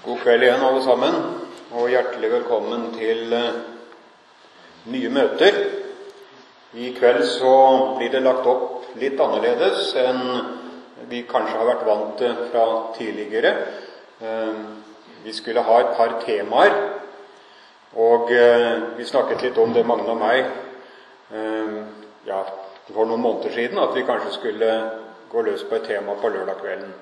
[0.00, 1.16] God kveld igjen, alle sammen,
[1.76, 3.58] og hjertelig velkommen til eh,
[4.88, 5.58] nye møter.
[6.72, 7.50] I kveld så
[7.98, 10.22] blir det lagt opp litt annerledes enn
[11.10, 12.64] vi kanskje har vært vant til fra
[12.96, 13.52] tidligere.
[14.24, 14.64] Eh,
[15.26, 16.80] vi skulle ha et par temaer,
[17.92, 20.48] og eh, vi snakket litt om det, Magne og meg,
[22.24, 22.40] ja,
[22.88, 24.74] for noen måneder siden, at vi kanskje skulle
[25.28, 27.00] gå løs på et tema på lørdag kvelden.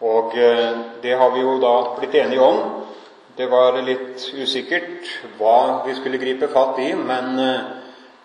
[0.00, 2.60] Og eh, det har vi jo da blitt enige om.
[3.36, 7.68] Det var litt usikkert hva vi skulle gripe fatt i, men, eh,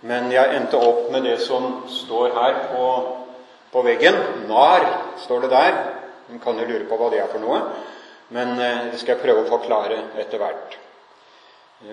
[0.08, 2.88] men jeg endte opp med det som står her på,
[3.74, 4.16] på veggen.
[4.48, 4.88] NAR
[5.26, 5.78] står det der.
[6.32, 7.60] En kan jo lure på hva det er for noe,
[8.34, 10.80] men eh, det skal jeg prøve å forklare etter hvert.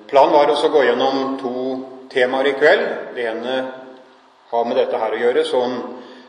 [0.09, 1.55] Planen var også å gå gjennom to
[2.13, 2.85] temaer i kveld.
[3.17, 3.57] Det ene
[4.53, 5.75] har med dette her å gjøre, som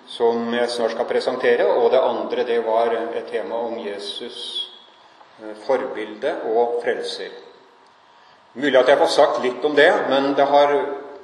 [0.08, 1.68] som jeg snart skal presentere.
[1.68, 4.38] Og det andre det var et tema om Jesus
[5.42, 7.32] eh, forbilde og frelser.
[8.54, 10.74] Mulig at jeg får sagt litt om det, men det har,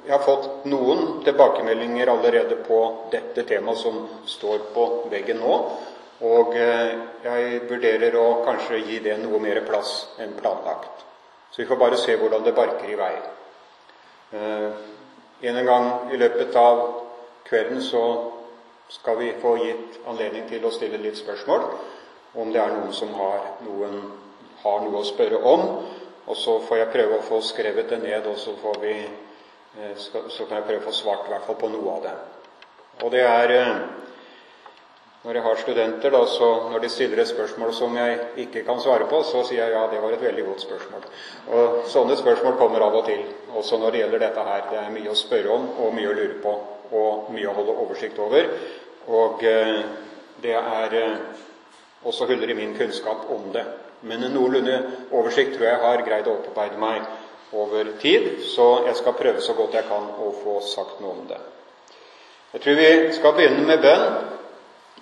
[0.02, 2.80] jeg har fått noen tilbakemeldinger allerede på
[3.12, 5.58] dette temaet som står på veggen nå.
[6.26, 11.06] Og eh, jeg vurderer å kanskje gi det noe mer plass enn planlagt.
[11.50, 13.14] Så vi får bare se hvordan det barker i vei.
[14.36, 14.68] Eh,
[15.40, 16.82] en gang i løpet av
[17.46, 18.02] kvelden så
[18.90, 21.66] skal vi få gitt anledning til å stille litt spørsmål,
[22.40, 24.00] om det er noen som har, noen,
[24.64, 25.64] har noe å spørre om.
[26.30, 28.96] Og så får jeg prøve å få skrevet det ned, og så, vi,
[29.78, 32.14] eh, så kan jeg prøve å få svart i hvert fall på noe av det.
[33.00, 33.74] Og det er eh,
[35.20, 38.78] Når jeg har studenter, da, så når de stiller et spørsmål som jeg ikke kan
[38.80, 41.02] svare på, så sier jeg ja, det var et veldig godt spørsmål.
[41.58, 44.62] Og sånne spørsmål kommer av og til, også når det gjelder dette her.
[44.70, 46.54] Det er mye å spørre om og mye å lure på
[46.92, 48.48] og mye å holde oversikt over.
[49.10, 49.80] Og eh,
[50.42, 51.16] det er eh,
[52.04, 53.64] også huller i min kunnskap om det.
[54.00, 54.76] Men en noenlunde
[55.12, 57.04] oversikt tror jeg har greid å opparbeide meg
[57.52, 61.24] over tid, så jeg skal prøve så godt jeg kan å få sagt noe om
[61.28, 61.40] det.
[62.52, 64.06] Jeg tror vi skal begynne med bønn,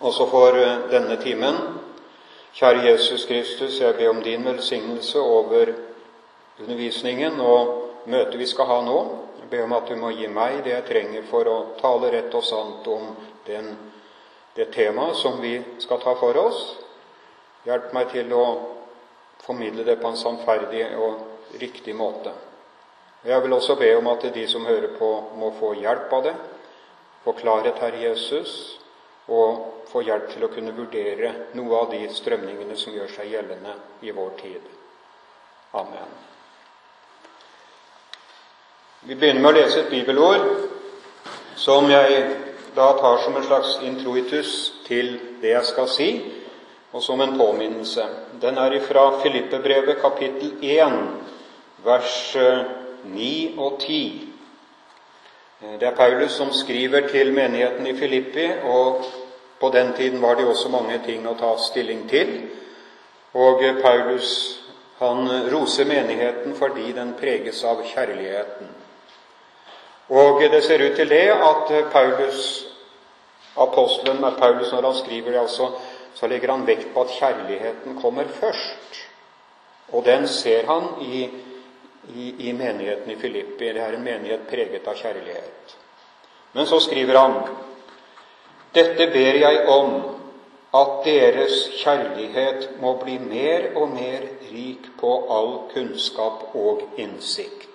[0.01, 1.61] også for eh, denne timen.
[2.59, 5.75] Kjære Jesus Kristus, jeg ber om din velsignelse over
[6.59, 7.75] undervisningen og
[8.11, 8.99] møtet vi skal ha nå.
[9.51, 12.45] Ber om at du må gi meg det jeg trenger for å tale rett og
[12.45, 13.15] sant om
[13.47, 13.71] den
[14.59, 16.59] det temaet som vi skal ta for oss.
[17.63, 18.45] Hjelp meg til å
[19.45, 22.33] formidle det på en sannferdig og riktig måte.
[23.23, 26.35] Jeg vil også be om at de som hører på, må få hjelp av det,
[27.23, 28.55] få klarhet, Herre Jesus,
[29.29, 33.77] og få hjelp til å kunne vurdere noe av de strømningene som gjør seg gjeldende
[34.03, 34.75] i vår tid.
[35.79, 36.19] Amen.
[39.07, 40.43] Vi begynner med å lese et bibelord
[41.55, 42.23] som jeg
[42.75, 44.55] da tar som en slags introitus
[44.89, 46.09] til det jeg skal si,
[46.91, 48.03] og som en påminnelse.
[48.43, 50.97] Den er ifra Filippebrevet kapittel 1,
[51.85, 54.01] vers 9 eh, og 10.
[55.63, 59.07] Eh, det er Paulus som skriver til menigheten i Filippi, og
[59.61, 62.35] på den tiden var det også mange ting å ta stilling til.
[63.39, 64.35] Og Paulus
[64.99, 68.88] han roser menigheten fordi den preges av kjærligheten.
[70.09, 72.69] Og det ser ut til det at Paulus
[73.59, 75.71] apostelen med Paulus, når han skriver det, altså,
[76.15, 79.01] så legger han vekt på at kjærligheten kommer først.
[79.93, 81.29] Og den ser han i,
[82.15, 83.73] i, i menigheten i Filippi.
[83.73, 85.77] Det er en menighet preget av kjærlighet.
[86.53, 87.41] Men så skriver han
[88.75, 89.95] dette ber jeg om,
[90.77, 97.68] at deres kjærlighet må bli mer og mer rik på all kunnskap og innsikt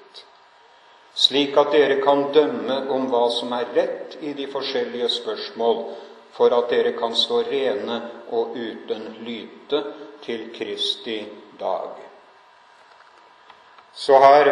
[1.16, 5.84] slik at dere kan dømme om hva som er rett i de forskjellige spørsmål,
[6.34, 8.00] for at dere kan stå rene
[8.34, 9.84] og uten lyte
[10.26, 11.20] til Kristi
[11.60, 12.00] dag.
[13.94, 14.50] Så her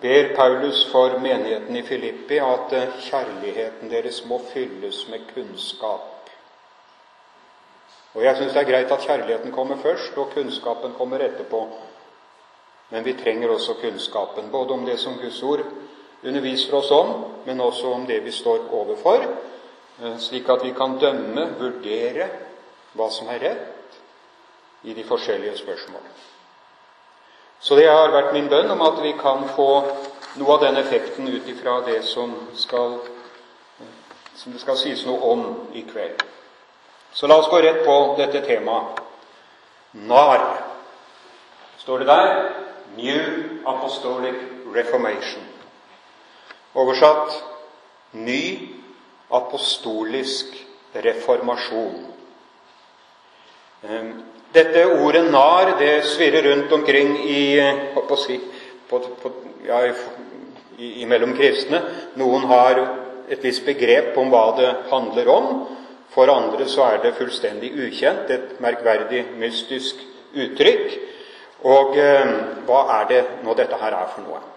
[0.00, 2.74] ber Paulus for menigheten i Filippi at
[3.08, 6.12] kjærligheten deres må fylles med kunnskap.
[8.14, 11.66] Og Jeg syns det er greit at kjærligheten kommer først, og kunnskapen kommer etterpå.
[12.90, 15.60] Men vi trenger også kunnskapen, både om det som Guds ord
[16.22, 19.26] underviser oss om, men også om det vi står overfor,
[20.02, 22.28] eh, slik at vi kan dømme, vurdere
[22.92, 23.98] hva som er rett
[24.84, 26.02] i de forskjellige spørsmål.
[27.60, 29.70] Så det har vært min bønn om at vi kan få
[30.36, 32.98] noe av den effekten ut ifra det som, skal,
[34.36, 36.22] som det skal sies noe om i kveld.
[37.12, 39.00] Så la oss gå rett på dette temaet.
[39.96, 40.44] NAR
[41.80, 42.32] står det der.
[42.96, 44.36] New Apostolic
[44.74, 45.55] Reformation.
[46.76, 47.42] Oversatt
[48.12, 48.42] ny
[49.32, 50.54] apostolisk
[50.92, 51.96] reformasjon.
[53.88, 54.10] Ehm,
[54.52, 57.60] Dette ordet 'nar' det svirrer rundt omkring i,
[57.94, 58.00] på,
[58.88, 59.32] på, på,
[59.66, 59.92] ja,
[60.78, 61.82] i, mellom kristne.
[62.16, 62.80] Noen har
[63.28, 65.50] et visst begrep om hva det handler om.
[66.14, 70.00] For andre så er det fullstendig ukjent, et merkverdig, mystisk
[70.32, 70.98] uttrykk.
[71.66, 72.34] Og eh,
[72.68, 74.55] hva er det nå dette her er for noe?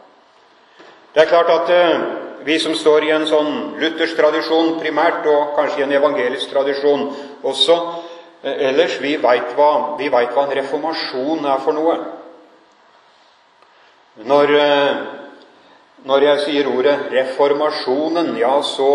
[1.13, 2.01] Det er klart at eh,
[2.45, 7.07] vi som står i en sånn luthersk tradisjon primært, og kanskje i en evangelisk tradisjon
[7.41, 7.77] også
[8.43, 11.95] eh, ellers, vi veit hva, hva, en reformasjon er for noe.
[14.29, 14.99] Når, eh,
[16.05, 18.91] når jeg sier ordet 'reformasjonen', ja, så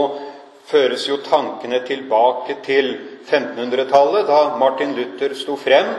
[0.71, 2.95] føres jo tankene tilbake til
[3.27, 5.91] 1500-tallet, da Martin Luther sto frem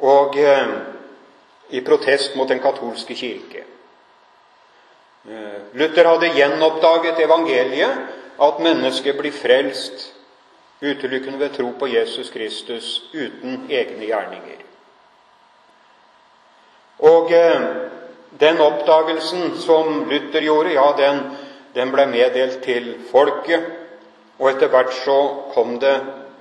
[0.00, 0.38] og
[1.68, 3.67] i protest mot den katolske kirke.
[5.28, 7.98] Eh, Luther hadde gjenoppdaget evangeliet,
[8.40, 10.14] at mennesket blir frelst
[10.80, 14.62] utelukkende ved tro på Jesus Kristus uten egne gjerninger.
[16.98, 17.66] Og eh,
[18.40, 21.20] den oppdagelsen som Luther gjorde, ja, den,
[21.74, 23.68] den ble meddelt til folket.
[24.38, 25.18] Og etter hvert så
[25.52, 25.96] kom det,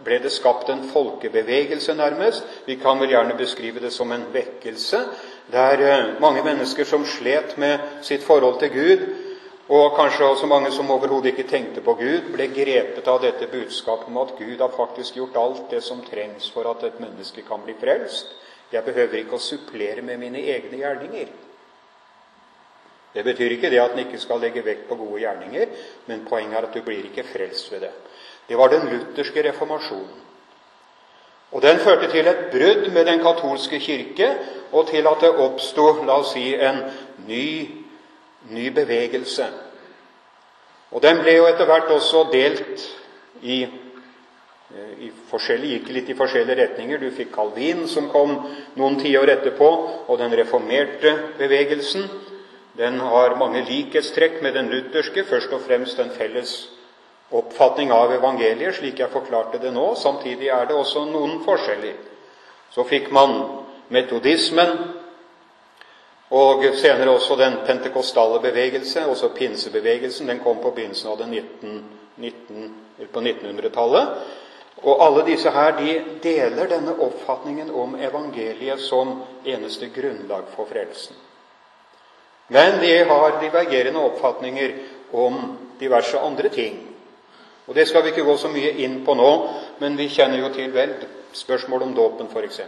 [0.06, 2.46] ble det skapt en folkebevegelse, nærmest.
[2.66, 5.02] Vi kan vel gjerne beskrive det som en vekkelse
[5.52, 9.06] det er eh, mange mennesker som slet med sitt forhold til Gud,
[9.68, 14.08] og kanskje også mange som overhodet ikke tenkte på Gud, ble grepet av dette budskapet
[14.12, 17.64] om at Gud har faktisk gjort alt det som trengs for at et menneske kan
[17.64, 18.32] bli frelst.
[18.72, 21.34] Jeg behøver ikke å supplere med mine egne gjerninger.
[23.16, 25.76] Det betyr ikke det at en ikke skal legge vekt på gode gjerninger,
[26.08, 27.94] men poenget er at du blir ikke frelst ved det.
[28.48, 30.27] Det var den lutherske reformasjonen.
[31.52, 34.36] Og Den førte til et brudd med den katolske kirke,
[34.72, 36.82] og til at det oppsto la oss si, en
[37.28, 37.70] ny,
[38.52, 39.48] ny bevegelse.
[40.92, 42.84] Og Den ble jo etter hvert også delt
[43.42, 43.64] i,
[45.00, 47.00] i forskjellige, gikk litt i forskjellige retninger.
[47.00, 48.38] Du fikk Calvin, som kom
[48.76, 49.72] noen tiår etterpå,
[50.08, 52.10] og den reformerte bevegelsen.
[52.78, 56.58] Den har mange likhetstrekk med den lutherske, først og fremst den felles
[57.32, 59.90] oppfatning av evangeliet, slik jeg forklarte det nå.
[60.00, 61.98] Samtidig er det også noen forskjeller.
[62.72, 63.36] Så fikk man
[63.94, 64.74] metodismen,
[66.30, 70.28] og senere også den pentekostale bevegelse, også pinsebevegelsen.
[70.28, 71.84] Den kom på begynnelsen av 19,
[72.18, 72.74] 19,
[73.14, 74.10] på 1900-tallet.
[74.84, 81.16] Og alle disse her de deler denne oppfatningen om evangeliet som eneste grunnlag for frelsen.
[82.48, 84.76] Men de har divergerende oppfatninger
[85.12, 86.87] om diverse andre ting.
[87.68, 89.32] Og Det skal vi ikke gå så mye inn på nå,
[89.80, 90.94] men vi kjenner jo til vel
[91.36, 92.60] spørsmål om dåpen, f.eks.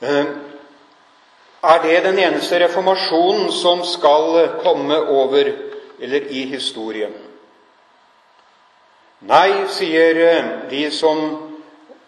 [0.00, 0.26] Eh,
[1.62, 5.52] er det den eneste reformasjonen som skal komme over
[6.00, 7.12] eller i historien?
[9.28, 11.20] Nei, sier eh, de som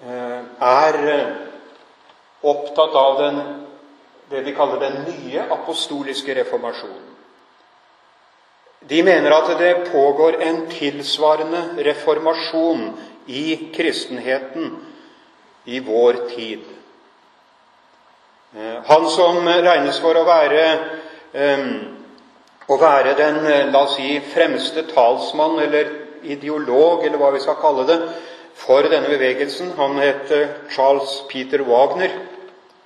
[0.08, 0.40] eh,
[0.72, 1.00] er
[2.42, 3.40] opptatt av den,
[4.30, 7.11] det vi kaller den nye apostoliske reformasjonen.
[8.88, 12.90] De mener at det pågår en tilsvarende reformasjon
[13.26, 14.76] i kristenheten
[15.64, 16.60] i vår tid.
[18.56, 20.64] Eh, han som regnes for å være,
[21.32, 21.68] um,
[22.66, 23.38] å være den
[23.70, 28.00] la oss si, fremste talsmann eller ideolog, eller hva vi skal kalle det,
[28.58, 30.28] for denne bevegelsen, han het
[30.74, 32.12] Charles Peter Wagner,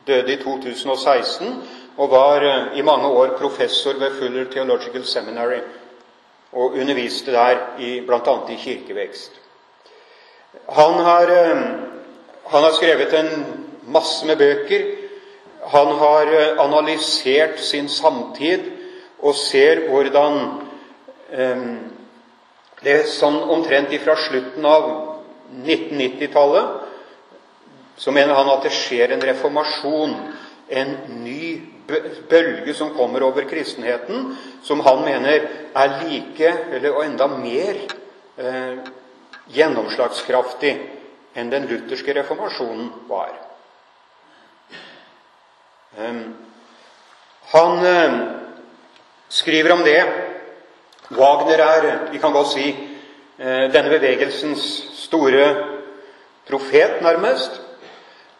[0.07, 1.57] døde i 2016
[1.97, 2.45] og var
[2.77, 5.59] i mange år professor ved Fuller Theological Seminary
[6.57, 7.59] og underviste der
[8.07, 8.37] bl.a.
[8.49, 9.33] i kirkevekst.
[10.73, 11.63] Han har, eh,
[12.47, 13.45] han har skrevet en
[13.87, 14.87] masse med bøker.
[15.67, 18.73] Han har eh, analysert sin samtid
[19.19, 20.41] og ser hvordan
[21.33, 21.67] eh,
[22.85, 24.85] Det er sånn omtrent fra slutten av
[25.65, 26.67] 1990-tallet
[27.97, 30.13] så mener han at det skjer en reformasjon,
[30.69, 30.91] en
[31.25, 31.56] ny
[32.29, 37.77] bølge som kommer over kristenheten, som han mener er like, eller og enda mer,
[38.39, 38.79] eh,
[39.55, 40.73] gjennomslagskraftig
[41.37, 43.33] enn den lutherske reformasjonen var.
[45.99, 46.21] Eh,
[47.53, 48.19] han eh,
[49.29, 50.03] skriver om det.
[51.09, 52.69] Wagner er, vi kan godt si,
[53.39, 54.67] eh, denne bevegelsens
[55.07, 55.47] store
[56.49, 57.61] profet, nærmest,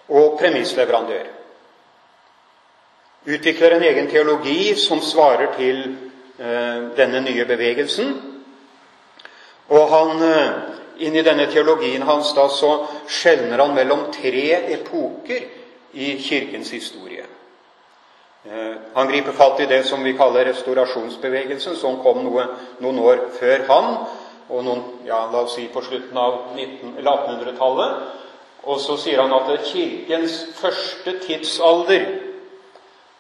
[0.09, 1.36] og premissleverandør
[3.27, 5.83] utvikler en egen teologi som svarer til
[6.39, 8.13] eh, denne nye bevegelsen.
[9.67, 10.23] Og han,
[11.03, 12.73] inn i denne teologien hans da, så
[13.11, 15.49] skjelner han mellom tre epoker
[15.99, 17.25] i Kirkens historie.
[18.47, 22.45] Eh, han griper fatt i det som vi kaller restaurasjonsbevegelsen, som kom noe,
[22.85, 23.89] noen år før han,
[24.47, 27.97] og noen, ja, la oss si på slutten av 1800-tallet.
[28.67, 32.07] Og så sier han at kirkens første tidsalder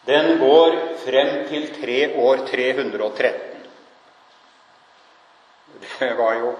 [0.06, 3.32] den går frem til tre år 313.
[5.98, 6.52] Det var jo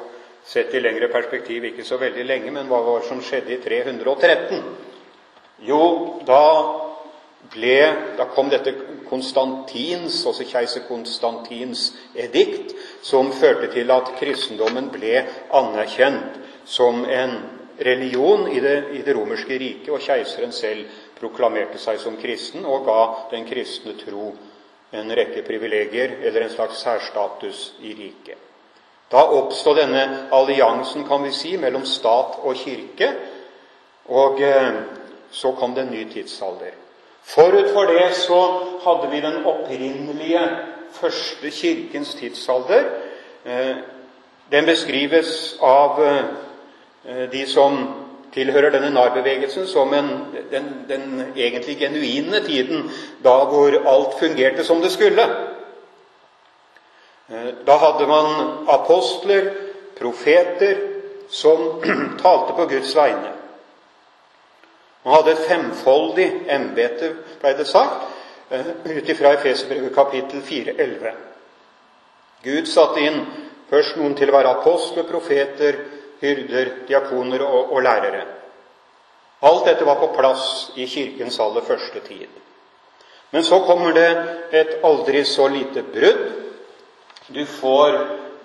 [0.47, 3.63] sett i lengre perspektiv ikke så veldig lenge, men hva var det som skjedde i
[3.63, 4.63] 313?
[5.67, 5.81] Jo,
[6.27, 6.43] da
[7.53, 7.79] ble
[8.19, 8.73] Da kom dette
[9.07, 12.75] Konstantins, altså keiser Konstantins edikt,
[13.07, 15.21] som førte til at kristendommen ble
[15.55, 17.37] anerkjent som en
[17.79, 20.89] religion i det, i det romerske riket, og keiseren selv
[21.21, 24.33] proklamerte seg som kristen og ga den kristne tro
[24.91, 28.39] en rekke privilegier, eller en slags særstatus, i riket.
[29.11, 33.13] Da oppstod denne alliansen kan vi si, mellom stat og kirke,
[34.07, 34.81] og eh,
[35.31, 36.75] så kom det en ny tidsalder.
[37.27, 38.41] Forut for det så
[38.85, 40.43] hadde vi den opprinnelige
[40.95, 42.91] første kirkens tidsalder.
[43.45, 43.77] Eh,
[44.51, 47.79] den beskrives av eh, de som
[48.37, 50.11] tilhører denne narbevegelsen, som en,
[50.51, 52.91] den, den egentlig genuine tiden
[53.25, 55.25] da hvor alt fungerte som det skulle.
[57.29, 58.29] Eh, da hadde man
[58.69, 59.51] apostler,
[59.99, 60.77] profeter,
[61.31, 61.83] som
[62.23, 63.33] talte på Guds vegne.
[65.05, 68.05] Man hadde et femfoldig embete, ble det sagt,
[68.51, 71.13] eh, ut ifra Efesbrevet kapittel 4,11.
[72.45, 73.23] Gud satte inn
[73.71, 75.81] først noen til å være apostler, profeter,
[76.21, 78.25] hyrder, diakoner og, og lærere.
[79.43, 82.29] Alt dette var på plass i Kirkens aller første tid.
[83.31, 84.09] Men så kommer det
[84.53, 86.23] et aldri så lite brudd.
[87.29, 87.99] Du får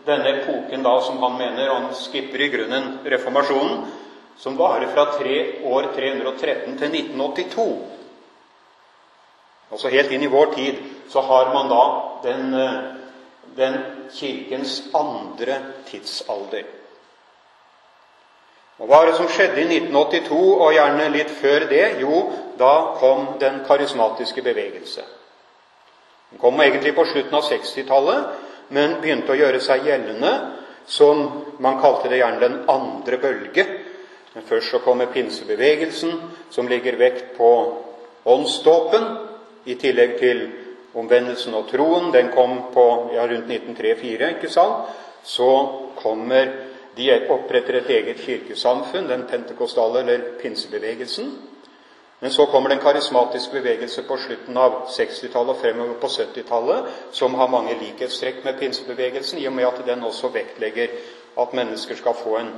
[0.06, 3.86] denne epoken da, som han mener, han skipper i grunnen reformasjonen,
[4.38, 5.06] som varer fra
[5.64, 7.68] år 313 til 1982.
[9.72, 11.84] Altså helt inn i vår tid så har man da
[12.26, 12.56] den,
[13.56, 13.78] den
[14.12, 16.81] kirkens andre tidsalder.
[18.82, 21.84] Og Hva er det som skjedde i 1982, og gjerne litt før det?
[22.02, 22.24] Jo,
[22.58, 25.04] da kom den karismatiske bevegelse.
[26.32, 28.32] Den kom egentlig på slutten av 60-tallet,
[28.74, 30.32] men begynte å gjøre seg gjeldende
[30.90, 31.22] som
[31.62, 33.68] man kalte det gjerne den andre bølge.
[34.34, 36.16] Men først så kommer pinsebevegelsen,
[36.50, 37.52] som ligger vekt på
[38.26, 39.08] åndsdåpen,
[39.70, 40.42] i tillegg til
[40.98, 42.10] omvendelsen og troen.
[42.16, 44.90] Den kom på ja, rundt 1903-1904, ikke sant?
[45.22, 45.52] Så
[46.02, 51.32] kommer de oppretter et eget kirkesamfunn, den pentekostale eller pinsebevegelsen.
[52.20, 57.34] Men så kommer den karismatiske bevegelse på slutten av 60-tallet og fremover på 70-tallet, som
[57.34, 60.94] har mange likhetstrekk med pinsebevegelsen, i og med at den også vektlegger
[61.42, 62.52] at mennesker skal få en,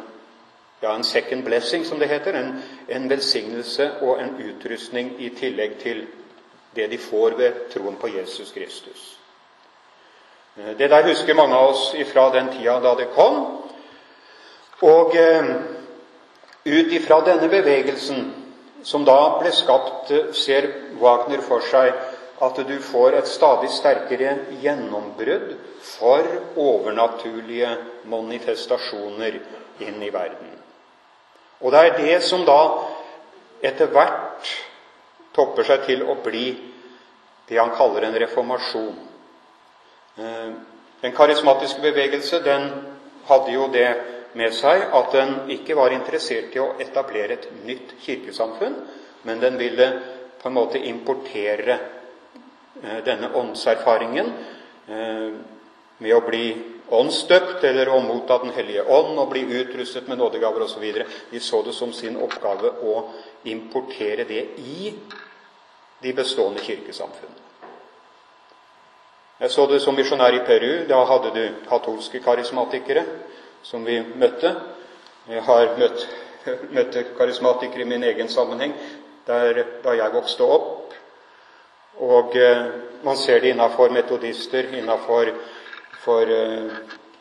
[0.81, 2.35] ja, en second blessing, som det heter.
[2.35, 6.05] En, en velsignelse og en utrustning i tillegg til
[6.75, 9.19] det de får ved troen på Jesus Kristus.
[10.77, 13.62] Det der husker mange av oss fra den tida da det kom.
[14.83, 15.51] Og eh,
[16.65, 18.25] ut ifra denne bevegelsen,
[18.83, 20.67] som da ble skapt, eh, ser
[20.99, 21.93] Wagner for seg
[22.43, 26.27] at du får et stadig sterkere gjennombrudd for
[26.59, 27.69] overnaturlige
[28.11, 29.39] manifestasjoner
[29.83, 30.51] inn i verden.
[31.63, 32.59] Og det er det som da
[33.63, 34.51] etter hvert
[35.33, 36.49] topper seg til å bli
[37.47, 38.97] det han kaller en reformasjon.
[40.19, 40.51] Eh,
[41.03, 42.67] den karismatiske bevegelse den
[43.27, 43.89] hadde jo det
[44.33, 48.75] med seg at den ikke var interessert i å etablere et nytt kirkesamfunn,
[49.23, 49.89] men den ville
[50.41, 51.77] på en måte importere
[52.81, 54.31] eh, denne åndserfaringen
[54.87, 55.35] eh,
[56.03, 56.47] med å bli
[56.93, 60.83] åndsdøpt eller å motta Den hellige ånd og bli utrustet med nådegaver osv.
[61.31, 62.97] De så det som sin oppgave å
[63.49, 64.91] importere det i
[66.03, 67.39] de bestående kirkesamfunnene.
[69.39, 70.85] Jeg så det som misjonær i Peru.
[70.87, 73.03] Da hadde du katolske karismatikere
[73.63, 74.53] som vi møtte.
[75.29, 76.07] Jeg har møtt,
[76.75, 78.75] møtt karismatikere i min egen sammenheng
[79.27, 80.95] der, da jeg vokste opp.
[82.03, 82.65] Og eh,
[83.05, 85.29] man ser det innafor metodister, innafor
[86.03, 86.71] for, eh,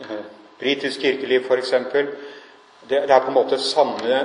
[0.01, 0.23] eh,
[0.59, 1.71] britisk kirkeliv f.eks.
[1.71, 2.09] Det,
[2.89, 4.23] det er på en måte samme,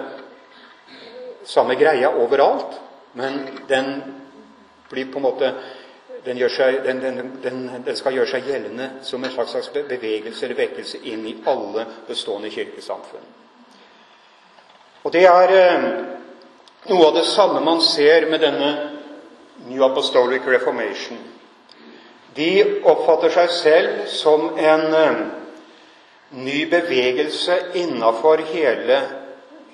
[1.46, 2.80] samme greia overalt,
[3.14, 3.92] men den
[4.90, 5.52] blir på en måte
[6.26, 7.02] den, seg, den,
[7.44, 11.86] den, den, skal gjøre seg gjeldende som en slags, bevegelse eller vekkelse inn i alle
[12.08, 13.28] bestående kirkesamfunn.
[15.04, 15.88] Og Det er eh,
[16.90, 18.72] noe av det samme man ser med denne
[19.68, 21.20] New Apostolic Reformation.
[22.36, 25.22] De oppfatter seg selv som en eh,
[26.38, 29.00] ny bevegelse innafor hele,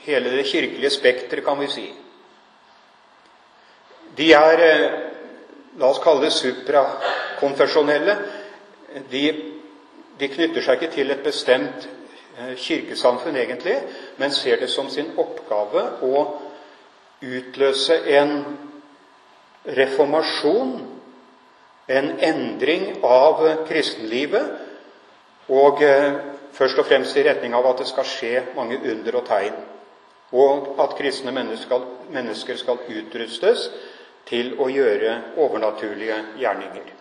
[0.06, 1.88] hele det kirkelige spekteret, kan vi si.
[4.18, 5.00] De er eh,
[5.78, 8.16] la oss kalle det suprakonfesjonelle,
[9.10, 9.24] de,
[10.20, 11.88] de, knytter seg ikke til et bestemt
[12.38, 13.80] eh, kirkesamfunn, egentlig,
[14.22, 16.26] men ser det som sin oppgave å
[17.24, 18.36] utløse en
[19.64, 20.76] reformasjon,
[21.94, 24.54] en endring av kristenlivet,
[25.52, 26.20] og eh,
[26.54, 29.58] først og fremst i retning av at det skal skje mange under og tegn,
[30.34, 33.68] og at kristne mennesker skal utrustes
[34.30, 36.94] til å gjøre overnaturlige gjerninger.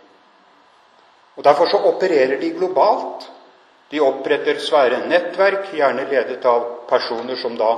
[1.37, 3.29] Og Derfor så opererer de globalt.
[3.91, 7.75] De oppretter svære nettverk, gjerne ledet av personer som da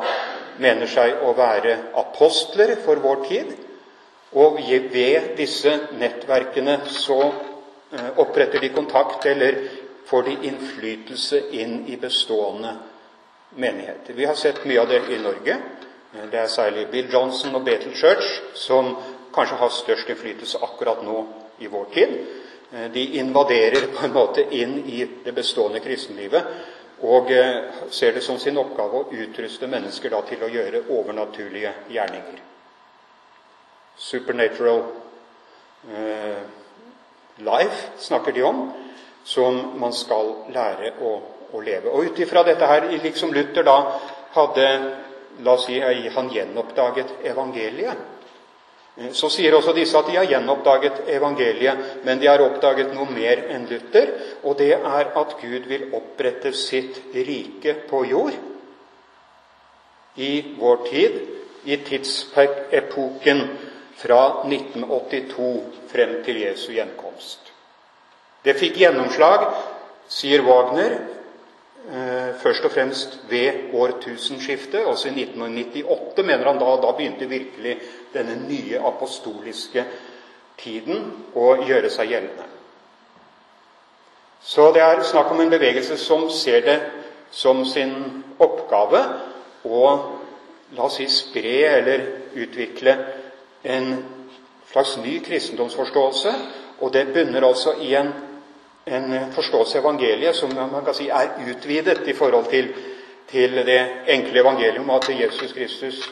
[0.62, 3.54] mener seg å være apostler for vår tid.
[4.34, 9.60] Og ved disse nettverkene så eh, oppretter de kontakt, eller
[10.06, 12.74] får de innflytelse inn i bestående
[13.54, 14.14] menigheter.
[14.14, 15.58] Vi har sett mye av det i Norge.
[16.30, 18.92] Det er særlig Bill Johnson og Bethel Church som
[19.34, 21.26] kanskje har størst innflytelse akkurat nå
[21.58, 22.14] i vår tid.
[22.72, 26.48] Eh, de invaderer på en måte inn i det bestående kristenlivet
[27.04, 32.42] og eh, ser det som sin oppgave å utruste mennesker til å gjøre overnaturlige gjerninger.
[33.98, 34.82] Supernatural
[35.90, 36.42] eh,
[37.44, 38.66] life snakker de om,
[39.24, 41.14] som man skal lære å,
[41.52, 41.90] å leve.
[41.90, 43.78] Og ut ifra dette her, liksom Luther da
[44.34, 44.68] hadde
[45.42, 47.98] La oss si han gjenoppdaget evangeliet.
[48.96, 53.10] Eh, så sier også disse at de har gjenoppdaget evangeliet, men de har oppdaget noe
[53.10, 54.12] mer enn Luther,
[54.44, 58.36] og det er at Gud vil opprette sitt rike på jord
[60.16, 61.22] i vår tid,
[61.64, 63.38] i tidsepoken
[63.96, 65.48] fra 1982
[65.88, 67.40] frem til Jesu gjenkomst.
[68.44, 69.46] Det fikk gjennomslag,
[70.12, 70.98] sier Wagner,
[72.40, 76.70] først og fremst ved årtusenskiftet, altså i 1998, mener han da.
[76.80, 77.76] Da begynte virkelig
[78.14, 79.84] denne nye apostoliske
[80.58, 82.46] tiden å gjøre seg gjeldende.
[84.44, 86.78] Så det er snakk om en bevegelse som ser det
[87.34, 87.94] som sin
[88.38, 89.00] oppgave
[89.64, 89.84] å
[90.76, 92.94] la oss si spre eller utvikle
[93.62, 93.88] en
[94.70, 96.34] slags ny kristendomsforståelse.
[96.80, 98.12] Og det bunner altså i en,
[98.84, 102.68] en forståelse av evangeliet som man kan si er utvidet i forhold til,
[103.30, 103.80] til det
[104.12, 106.02] enkle evangeliet om at Jesus Kristus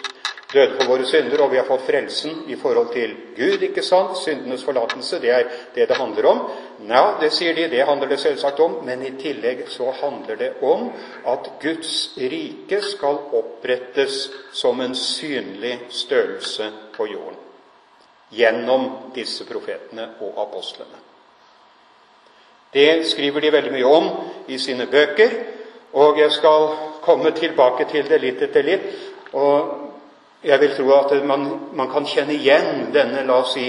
[0.52, 4.16] døde for våre synder, og vi har fått frelsen i forhold til Gud, ikke sant?
[4.20, 6.42] Syndenes forlatelse, det er det det handler om.
[6.88, 10.50] Ja, det sier de, det handler det selvsagt om, men i tillegg så handler det
[10.62, 10.90] om
[11.28, 17.40] at Guds rike skal opprettes som en synlig størrelse på jorden.
[18.32, 21.01] Gjennom disse profetene og apostlene.
[22.72, 24.06] Det skriver de veldig mye om
[24.48, 25.30] i sine bøker,
[25.92, 26.68] og jeg skal
[27.04, 28.86] komme tilbake til det litt etter litt.
[29.36, 31.44] Og jeg vil tro at man,
[31.76, 33.66] man, kan kjenne igjen denne la oss si,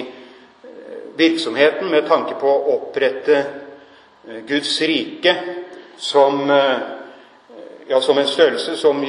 [1.19, 5.35] virksomheten med tanke på å opprette eh, Guds rike
[5.97, 6.77] som, eh,
[7.87, 9.03] ja, som en størrelse som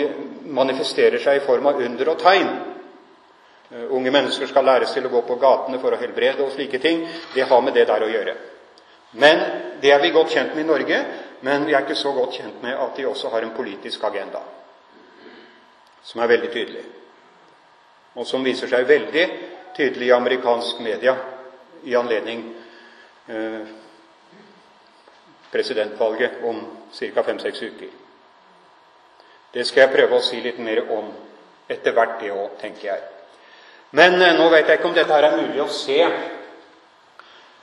[0.45, 2.51] manifesterer seg i form av under og tegn.
[3.71, 6.83] Eh, unge mennesker skal læres til å gå på gatene for å helbrede og slike
[6.83, 7.07] ting.
[7.35, 8.37] Det har med det der å gjøre.
[9.15, 9.45] Men
[9.83, 10.99] Det er vi godt kjent med i Norge,
[11.45, 14.41] men vi er ikke så godt kjent med at de også har en politisk agenda
[16.05, 16.85] som er veldig tydelig
[18.15, 19.25] og som viser seg veldig
[19.75, 21.17] tydelig i amerikansk media
[21.85, 22.45] i anledning
[23.29, 23.65] eh,
[25.51, 26.61] presidentvalget om
[26.95, 27.23] ca.
[27.23, 27.91] fem-seks uker.
[29.55, 31.11] Det skal jeg prøve å si litt mer om
[31.71, 33.03] etter hvert, det òg, tenker jeg.
[33.99, 35.99] Men eh, nå vet jeg ikke om dette her er mulig å se.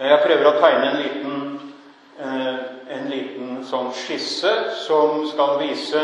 [0.02, 1.74] Jeg prøver å tegne en liten,
[2.20, 2.56] eh,
[2.98, 6.02] en liten sånn skisse som skal vise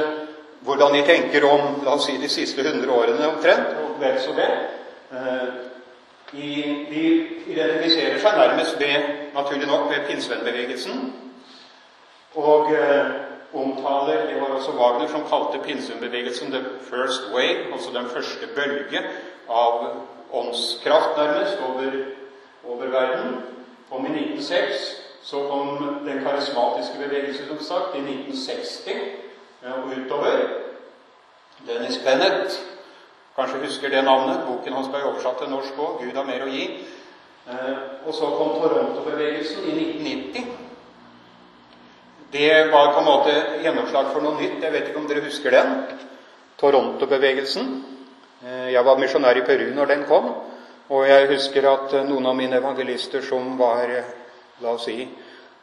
[0.66, 4.36] hvordan de tenker om la oss si, de siste 100 årene omtrent, og vel så
[4.38, 4.52] det.
[6.32, 6.48] De,
[6.92, 7.04] de
[7.48, 11.14] identifiserer seg nærmest ved, naturlig nok ved pinsevennbevegelsen.
[12.36, 13.12] Og eh,
[13.54, 19.02] omtaler Det var også Wagner som kalte pinsebevegelsen 'the first wave', altså den første bølge
[19.50, 19.88] av
[20.34, 21.92] åndskraft, nærmest, over,
[22.64, 23.57] over verden.
[23.90, 24.88] Kom i 1906.
[25.28, 25.68] Så kom
[26.06, 28.92] den karismatiske bevegelse, som sagt, i 1960
[29.68, 30.38] og utover.
[31.68, 32.62] Dennis Bennett,
[33.36, 34.46] kanskje husker det navnet.
[34.48, 36.00] Boken hans ble oversatt til norsk òg.
[36.00, 36.70] 'Gud har mer å gi'.
[37.48, 40.48] Eh, og så kom Toronto-bevegelsen i 1990.
[42.32, 44.64] Det var på en måte gjennomslag for noe nytt.
[44.64, 45.76] Jeg vet ikke om dere husker den?
[46.60, 47.70] Toronto-bevegelsen.
[48.44, 50.28] Eh, jeg var misjonær i Peru når den kom.
[50.88, 53.92] Og jeg husker at noen av mine evangelister som var,
[54.64, 55.04] la oss si,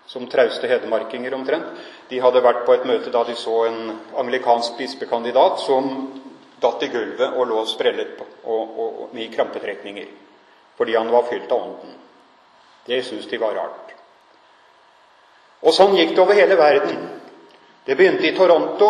[0.06, 1.70] som trauste hedmarkinger omtrent.
[2.10, 5.88] De hadde vært på et møte da de så en anglikansk bispekandidat som
[6.60, 10.12] datt i gulvet og lå sprellet og, og, og, i krampetrekninger
[10.74, 11.90] fordi han var fylt av Ånden.
[12.84, 13.92] Det syntes de var rart.
[15.62, 16.96] Og sånn gikk det over hele verden.
[17.86, 18.88] Det begynte i Toronto,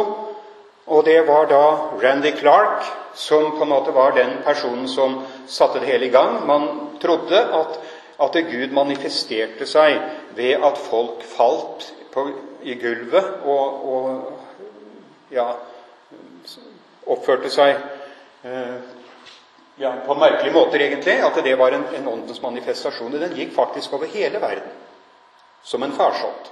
[0.87, 1.65] Og det var da
[2.03, 6.47] Randy Clark som på en måte var den personen som satte det hele i gang.
[6.47, 6.69] Man
[7.01, 7.79] trodde at,
[8.21, 10.01] at Gud manifesterte seg
[10.37, 12.27] ved at folk falt på,
[12.63, 15.47] i gulvet og, og ja,
[17.07, 17.77] oppførte seg
[18.45, 18.77] eh,
[19.81, 21.17] ja, på merkelige måter, egentlig.
[21.25, 23.15] At det var en, en åndens manifestasjon.
[23.15, 24.83] Den gikk faktisk over hele verden
[25.65, 26.51] som en farsott.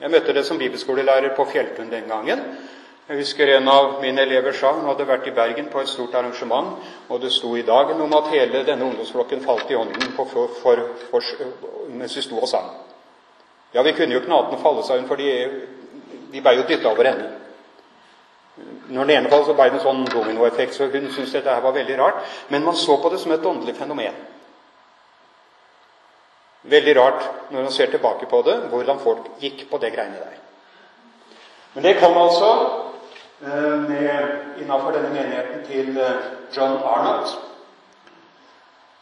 [0.00, 2.40] Jeg møtte det som bibelskolelærer på Fjelltun den gangen.
[3.10, 6.12] Jeg husker en av mine elever sa hun hadde vært i Bergen på et stort
[6.14, 6.76] arrangement,
[7.10, 10.84] og det sto i dagen om at hele denne ungdomsflokken falt i ånden for, for,
[11.10, 11.24] for,
[11.90, 12.68] mens vi sto og sang.
[13.74, 15.32] Ja, vi kunne jo knaten falle, sa hun, for de,
[16.30, 17.26] de ble jo dytta over ende.
[18.94, 21.64] Når den ene falt, så ble det en sånn dominoeffekt, så hun syntes dette her
[21.64, 22.20] var veldig rart.
[22.54, 24.20] Men man så på det som et åndelig fenomen.
[26.76, 30.38] Veldig rart når man ser tilbake på det, hvordan folk gikk på det greiene der.
[31.74, 32.52] Men det kom altså
[33.42, 36.24] innafor denne menigheten til eh,
[36.56, 37.38] John Arnott.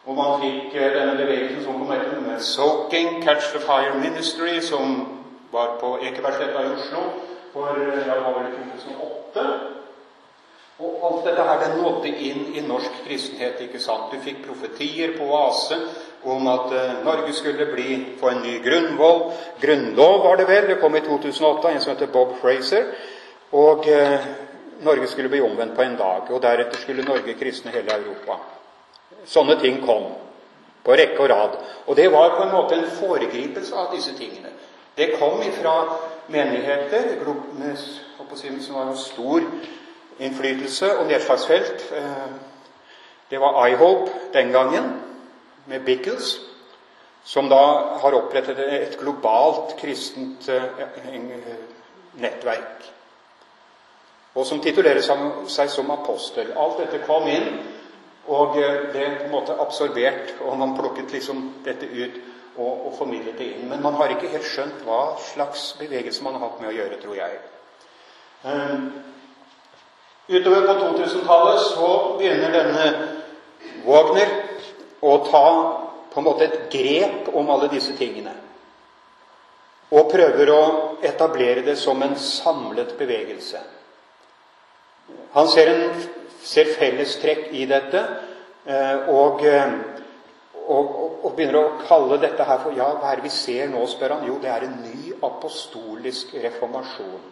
[0.07, 4.61] Og man fikk eh, denne bevegelsen som kom etter med 'Soaking Catch the Fire Ministry',
[4.61, 5.09] som
[5.53, 7.01] var på Ekebergsletta i Oslo
[7.53, 9.45] for ja, det var vel 2008.
[10.79, 13.61] Og alt dette her det nådde inn i norsk kristenhet.
[13.61, 14.13] ikke sant?
[14.13, 15.75] Du fikk profetier på oase
[16.25, 19.33] om at uh, Norge skulle bli, få en ny grunnvoll.
[19.61, 20.69] Grunnlov var det vel.
[20.69, 22.85] Det kom i 2008, en som heter Bob Fraser.
[23.53, 24.21] Og eh,
[24.81, 28.37] Norge skulle bli omvendt på en dag, og deretter skulle Norge kristne hele Europa.
[29.27, 30.11] Sånne ting kom
[30.85, 31.57] på rekke og rad.
[31.87, 34.53] Og det var på en måte en foregripelse av disse tingene.
[34.97, 35.75] Det kom ifra
[36.29, 37.17] menigheter
[38.61, 39.45] som var en stor
[40.19, 41.89] innflytelse og nedslagsfelt.
[41.93, 42.29] Eh,
[43.31, 44.93] det var iHope den gangen,
[45.69, 46.39] med Bickles,
[47.25, 47.65] som da
[48.01, 50.63] har opprettet et globalt kristent eh,
[52.17, 52.89] nettverk
[54.35, 56.53] og som titulerer seg som apostel.
[56.57, 57.49] Alt dette kom inn,
[58.29, 62.19] og ble på en måte absorbert, og man plukket liksom dette ut
[62.59, 63.69] og, og formidlet det inn.
[63.71, 66.99] Men man har ikke helt skjønt hva slags bevegelse man har hatt med å gjøre,
[67.01, 67.39] tror jeg.
[68.45, 68.91] Um,
[70.29, 72.91] utover på 2000-tallet så begynner denne
[73.87, 74.35] Wagner
[75.01, 75.47] å ta
[76.13, 78.35] på en måte et grep om alle disse tingene.
[79.95, 80.63] Og prøver å
[81.07, 83.63] etablere det som en samlet bevegelse.
[85.35, 86.03] Han ser, en,
[86.43, 88.01] ser fellestrekk i dette
[88.67, 89.75] eh, og, eh,
[90.67, 93.85] og, og, begynner å kalle dette her for Ja, hva er det vi ser nå,
[93.91, 94.29] spør han.
[94.29, 97.27] Jo, det er en ny apostolisk reformasjon.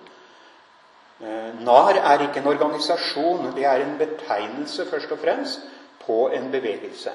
[1.25, 5.65] Eh, NAR er ikke en organisasjon, det er en betegnelse først og fremst
[6.05, 7.15] på en bevegelse.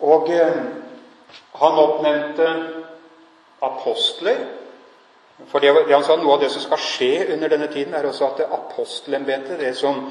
[0.00, 2.46] Og han oppnevnte
[3.60, 4.38] apostler
[5.48, 8.06] for det, det han sa, Noe av det som skal skje under denne tiden, er
[8.06, 10.06] også at apostelembetet, det som,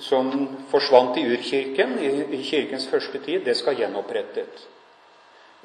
[0.00, 0.30] som
[0.70, 4.66] forsvant i urkirken i, i kirkens første tid, det skal gjenopprettet.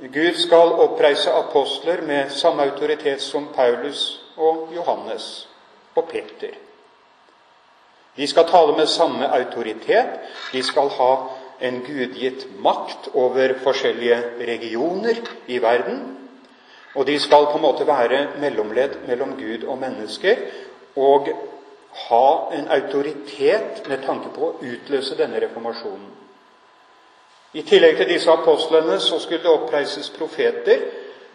[0.01, 5.47] Gud skal oppreise apostler med samme autoritet som Paulus og Johannes
[5.95, 6.55] og Peter.
[8.17, 10.17] De skal tale med samme autoritet.
[10.53, 11.11] De skal ha
[11.61, 16.01] en gudgitt makt over forskjellige regioner i verden.
[16.95, 20.41] Og de skal på en måte være mellomledd mellom Gud og mennesker
[20.99, 21.29] og
[22.07, 26.09] ha en autoritet med tanke på å utløse denne reformasjonen.
[27.53, 30.85] I tillegg til disse apostlene så skulle det oppreises profeter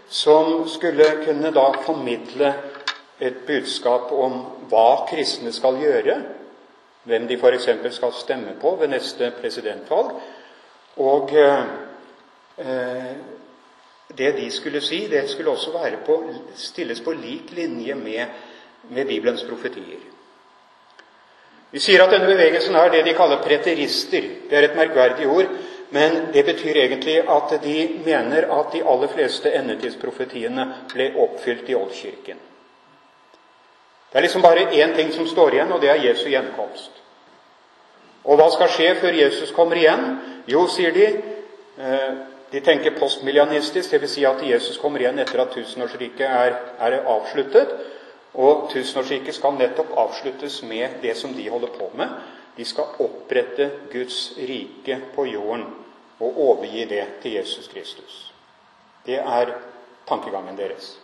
[0.09, 2.53] som skulle kunne da formidle
[3.21, 4.39] et budskap om
[4.71, 6.17] hva kristne skal gjøre,
[7.05, 7.69] hvem de f.eks.
[7.97, 10.17] skal stemme på ved neste presidentvalg,
[10.97, 11.65] og eh,
[14.17, 15.73] det de skulle si, det skulle også
[16.07, 16.19] på,
[16.55, 18.27] stilles på lik linje med,
[18.89, 20.01] med Bibelens profetier.
[21.71, 24.29] Vi sier at denne bevegelsen er det de kaller preterister.
[24.49, 25.49] Det er et merkverdig ord,
[25.91, 31.75] men det betyr egentlig at de mener at de aller fleste endetidsprofetiene ble oppfylt i
[31.75, 32.39] Oldkirken.
[34.13, 37.03] Det er liksom bare én ting som står igjen, og det er Jesu gjenkomst.
[38.25, 40.07] Og hva skal skje før Jesus kommer igjen?
[40.51, 41.07] Jo, sier de,
[41.79, 42.15] eh,
[42.57, 44.11] de tenker postmillianistisk, dvs.
[44.11, 47.73] Si at Jesus kommer igjen etter at tusenårsriket er, er avsluttet.
[48.33, 52.15] Og tusenårsriket skal nettopp avsluttes med det som de holder på med.
[52.57, 55.67] De skal opprette Guds rike på jorden
[56.17, 58.15] og overgi det til Jesus Kristus.
[59.05, 59.53] Det er
[60.09, 60.95] tankegangen deres.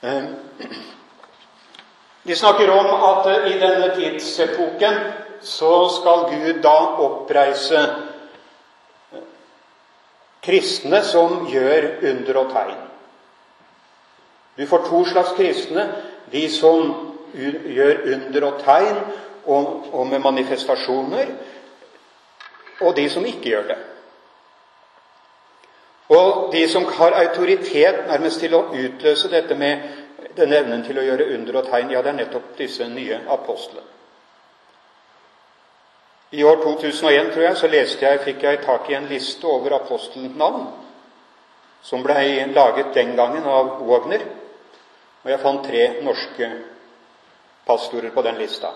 [0.00, 0.30] Ehm,
[2.24, 4.96] de snakker om at i denne tidsepoken
[5.42, 7.84] så skal Gud da oppreise
[10.42, 12.80] kristne som gjør under og tegn.
[14.58, 15.86] Du får to slags kristne.
[16.32, 16.92] De som
[17.34, 18.98] gjør under og tegn
[19.46, 21.32] og, og med manifestasjoner,
[22.80, 23.78] og de som ikke gjør det.
[26.12, 29.88] Og de som har autoritet nærmest til å utløse dette med
[30.36, 33.88] denne evnen til å gjøre under og tegn, ja, det er nettopp disse nye apostlene.
[36.32, 39.74] I år 2001 tror jeg, så leste jeg, fikk jeg tak i en liste over
[39.76, 40.70] apostelnavn
[41.84, 42.14] som ble
[42.54, 44.24] laget den gangen av Wagner.
[45.22, 46.48] Og jeg fant tre norske
[47.66, 48.72] pastorer på den lista.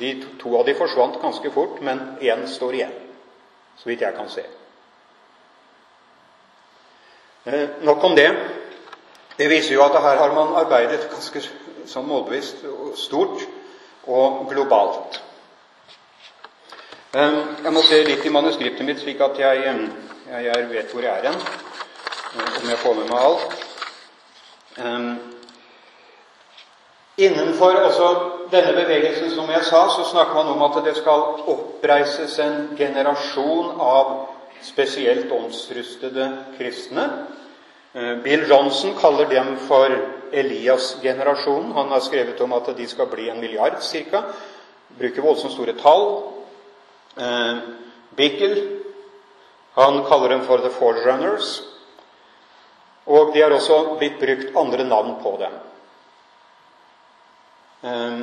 [0.00, 2.98] De, to av de forsvant ganske fort, men én står igjen,
[3.78, 4.44] så vidt jeg kan se.
[7.44, 8.28] Eh, nok om det.
[9.38, 11.46] Det viser jo at her har man arbeidet ganske
[11.88, 12.66] sånn målbevisst
[13.06, 13.46] stort
[14.10, 15.22] og globalt.
[17.10, 21.02] Eh, jeg må se litt i manuskriptet mitt, slik at jeg, jeg, jeg vet hvor
[21.02, 21.40] jeg er hen.
[22.38, 23.56] Eh, om jeg får med meg alt.
[24.78, 25.08] Um,
[27.18, 28.12] innenfor også
[28.54, 33.74] denne bevegelsen, som jeg sa, så snakker man om at det skal oppreises en generasjon
[33.74, 34.14] av
[34.62, 37.10] spesielt åndsrustede kristne.
[37.92, 39.98] Eh, Bill Johnson kaller dem for
[40.30, 41.74] Elias-generasjonen.
[41.74, 44.28] Han har skrevet om at de skal bli en milliard ca.
[44.94, 46.38] Bruker voldsomt store tall.
[47.20, 47.56] Eh,
[48.16, 48.80] Bickel
[49.74, 51.62] han kaller dem for The Forerunners.
[53.06, 55.58] Og de har også blitt brukt andre navn på dem.
[57.82, 58.20] Eh,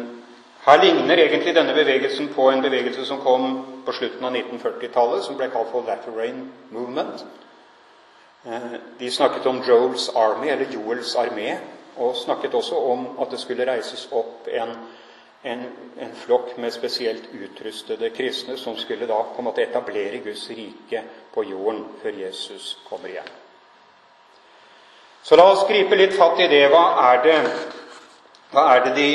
[0.68, 5.38] her ligner egentlig denne bevegelsen på en bevegelse som kom på slutten av 1940-tallet, som
[5.40, 7.24] ble kalt for Latterrain Movement.
[8.46, 11.58] Eh, de snakket om Joels Army, eller Joels armé,
[11.98, 14.76] og snakket også om at det skulle reises opp en,
[15.48, 15.64] en,
[16.00, 21.04] en flokk med spesielt utrustede kristne som skulle da på en måte etablere Guds rike
[21.34, 23.34] på jorden før Jesus kommer igjen.
[25.24, 26.68] Så la oss gripe litt fatt i det.
[26.72, 27.38] Hva er det,
[28.54, 29.10] hva er det, de,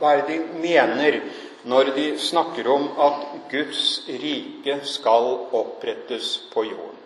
[0.00, 1.20] hva er det de mener
[1.70, 7.00] når de snakker om at Guds rike skal opprettes på jorden?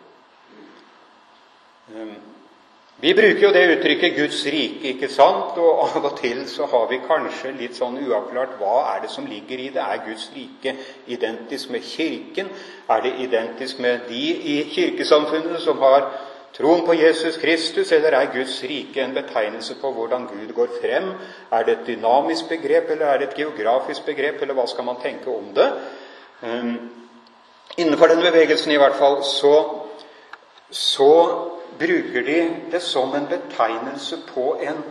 [3.00, 5.58] Vi bruker jo det uttrykket 'Guds rike', ikke sant?
[5.58, 9.26] Og av og til så har vi kanskje litt sånn uavklart hva er det som
[9.26, 9.82] ligger i det.
[9.82, 10.72] Er Guds rike
[11.06, 12.48] identisk med Kirken?
[12.90, 16.08] Er det identisk med de i kirkesamfunnet som har
[16.52, 21.12] troen på Jesus Kristus, eller er Guds rike en betegnelse på hvordan Gud går frem?
[21.52, 24.98] Er det et dynamisk begrep, eller er det et geografisk begrep, eller hva skal man
[25.02, 25.68] tenke om det?
[26.42, 26.90] Um,
[27.76, 29.54] innenfor den bevegelsen i hvert fall så,
[30.70, 31.14] så
[31.78, 34.82] bruker de det som en betegnelse på en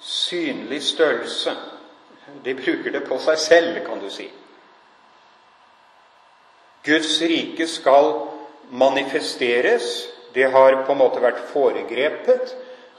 [0.00, 1.56] synlig størrelse.
[2.44, 4.28] De bruker det på seg selv, kan du si.
[6.84, 8.12] Guds rike skal
[8.70, 10.06] manifesteres.
[10.34, 12.54] Det har på en måte vært foregrepet,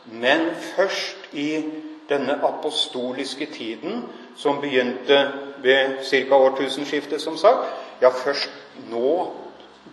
[0.06, 1.64] men først i
[2.10, 4.04] denne apostoliske tiden,
[4.36, 5.32] som begynte
[5.64, 6.36] ved ca.
[6.36, 8.52] årtusenskiftet, som sagt, ja, først
[8.90, 9.32] nå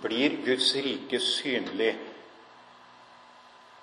[0.02, 1.94] blir Guds rike synlig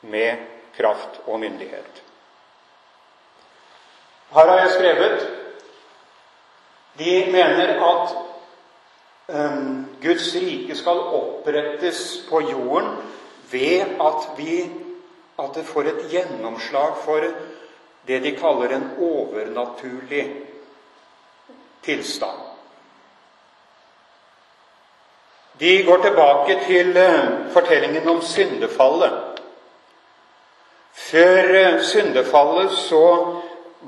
[0.10, 0.36] med
[0.78, 2.04] kraft og myndighet.
[4.34, 5.28] Her har jeg skrevet
[6.98, 8.16] De mener at
[9.28, 12.88] um, Guds rike skal opprettes på jorden
[13.52, 14.72] ved at vi
[15.40, 17.26] at det får et gjennomslag for
[18.08, 20.24] det de kaller en overnaturlig
[21.84, 22.40] tilstand.
[25.60, 29.35] De går tilbake til uh, fortellingen om syndefallet.
[30.96, 33.08] Før eh, syndefallet så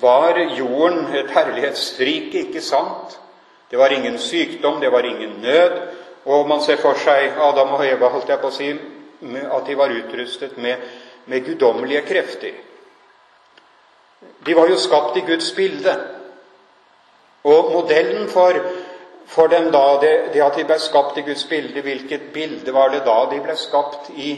[0.01, 3.19] var jorden et herlighetsrike, ikke sant?
[3.71, 5.79] Det var ingen sykdom, det var ingen nød.
[6.25, 8.69] Og man ser for seg Adam og Eva holdt jeg på å si,
[9.47, 10.83] at de var utrustet med,
[11.25, 12.59] med guddommelige krefter.
[14.45, 15.95] De var jo skapt i Guds bilde.
[17.47, 18.59] Og modellen for,
[19.25, 22.91] for dem da, det, det, at de ble skapt i Guds bilde, hvilket bilde var
[22.91, 24.33] det da de ble skapt i,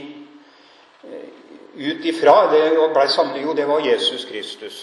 [1.76, 4.80] ut ifra ble blei samlet Jo, det var Jesus Kristus.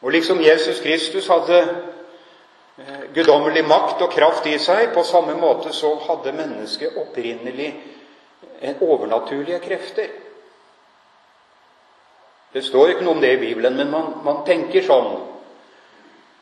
[0.00, 1.58] Og liksom Jesus Kristus hadde
[2.78, 7.72] eh, guddommelig makt og kraft i seg, på samme måte så hadde mennesket opprinnelig
[8.80, 10.08] overnaturlige krefter.
[12.52, 15.10] Det står ikke noe om det i Bibelen, men man, man tenker sånn.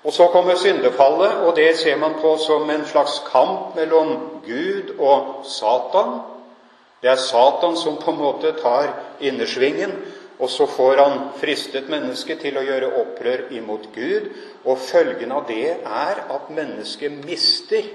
[0.07, 4.13] Og så kommer syndefallet, og det ser man på som en slags kamp mellom
[4.47, 6.21] Gud og Satan.
[7.07, 8.89] Det er Satan som på en måte tar
[9.23, 9.93] innersvingen,
[10.43, 14.27] og så får han fristet mennesket til å gjøre opprør imot Gud.
[14.67, 17.87] Og følgen av det er at mennesket mister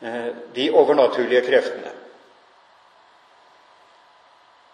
[0.00, 1.92] eh, de overnaturlige kreftene.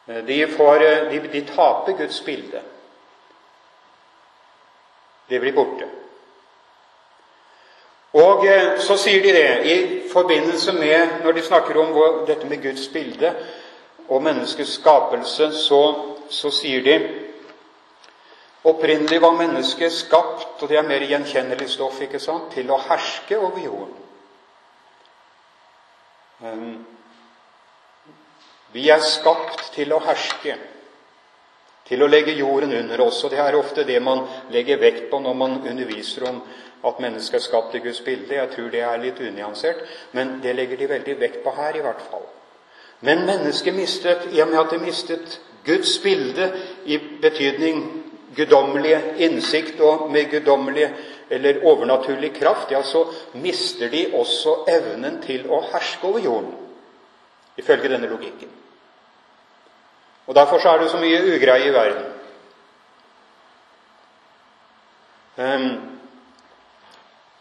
[0.07, 2.63] Eh, de, får, eh, de, de taper Guds bilde.
[5.27, 5.91] Det blir borte.
[8.13, 9.77] Og eh, så sier de det i
[10.13, 11.95] forbindelse med Når de snakker om
[12.27, 13.35] dette med Guds bilde
[14.09, 15.83] og menneskets skapelse, så,
[16.29, 16.97] så sier de
[18.65, 23.35] Opprinnelig var mennesket skapt, og det er mer gjenkjennelig stoff, ikke sant, til å herske
[23.35, 23.97] over jorden.
[26.43, 26.77] Um,
[28.73, 30.55] vi er skapt til å herske,
[31.89, 33.19] til å legge jorden under oss.
[33.25, 34.23] Og det er ofte det man
[34.55, 36.39] legger vekt på når man underviser om
[36.85, 38.35] at mennesket er skapt i Guds bilde.
[38.35, 41.85] Jeg tror det er litt unyansert, men det legger de veldig vekt på her, i
[41.85, 42.27] hvert fall.
[43.01, 46.53] Men mennesket mistet, i og med at det mistet Guds bilde
[46.85, 47.83] i betydning
[48.37, 50.95] guddommelige innsikt og med guddommelige
[51.31, 56.53] eller overnaturlig kraft, ja, så mister de også evnen til å herske over jorden,
[57.57, 58.51] ifølge denne logikken.
[60.27, 62.05] Og Derfor så er det så mye ugreie i verden.
[65.37, 65.92] Um,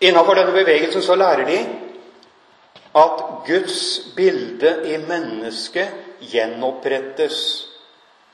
[0.02, 1.62] innenfor denne bevegelsen så lærer de
[3.02, 3.80] at Guds
[4.18, 7.40] bilde i mennesket gjenopprettes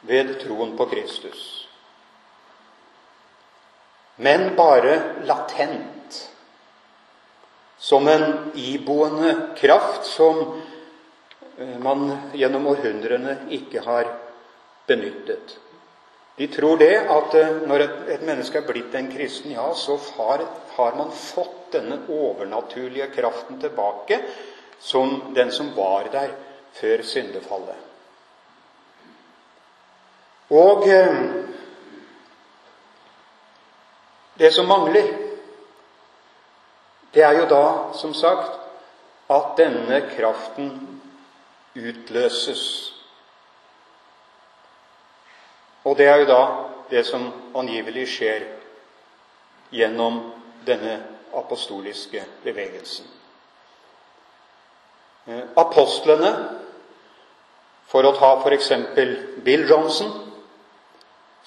[0.07, 1.67] ved troen på Kristus
[4.17, 6.29] men bare latent.
[7.77, 10.61] Som en iboende kraft som
[11.57, 14.09] eh, man gjennom århundrene ikke har
[14.89, 15.59] benyttet.
[16.37, 20.47] De tror det at eh, når et menneske er blitt en kristen, ja, så har,
[20.73, 24.21] har, man fått denne overnaturlige kraften tilbake
[24.79, 26.33] som den som var der
[26.73, 27.75] før syndefallet.
[30.49, 31.15] Og eh,
[34.37, 35.09] det som mangler,
[37.13, 37.63] det er jo da,
[37.97, 38.59] som sagt,
[39.29, 41.01] at denne kraften
[41.75, 42.93] utløses.
[45.83, 46.41] Og det er jo da
[46.89, 48.45] det som angivelig skjer
[49.71, 50.19] gjennom
[50.67, 53.05] denne apostoliske bevegelsen.
[55.27, 56.31] Eh, apostlene,
[57.87, 58.71] for å ta f.eks.
[59.43, 60.27] Bill Johnson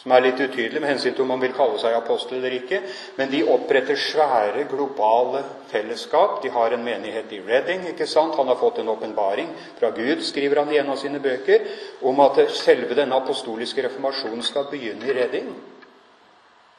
[0.01, 2.79] som er litt utydelig med hensyn til om man vil kalle seg apostel eller ikke.
[3.19, 6.39] Men de oppretter svære, globale fellesskap.
[6.41, 7.85] De har en menighet i Reading.
[7.91, 8.33] ikke sant?
[8.37, 11.69] Han har fått en åpenbaring fra Gud, skriver han i en av sine bøker,
[12.01, 15.53] om at selve denne apostoliske reformasjonen skal begynne i Reading,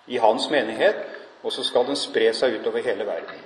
[0.07, 1.05] i hans menighet,
[1.43, 3.41] og så skal den spre seg utover hele verden.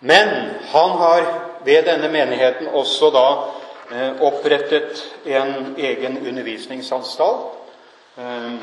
[0.00, 0.28] Men
[0.70, 1.24] han har
[1.66, 3.28] ved denne menigheten også da
[3.90, 7.54] Eh, opprettet en egen undervisningsanstalt.
[8.16, 8.56] Eh,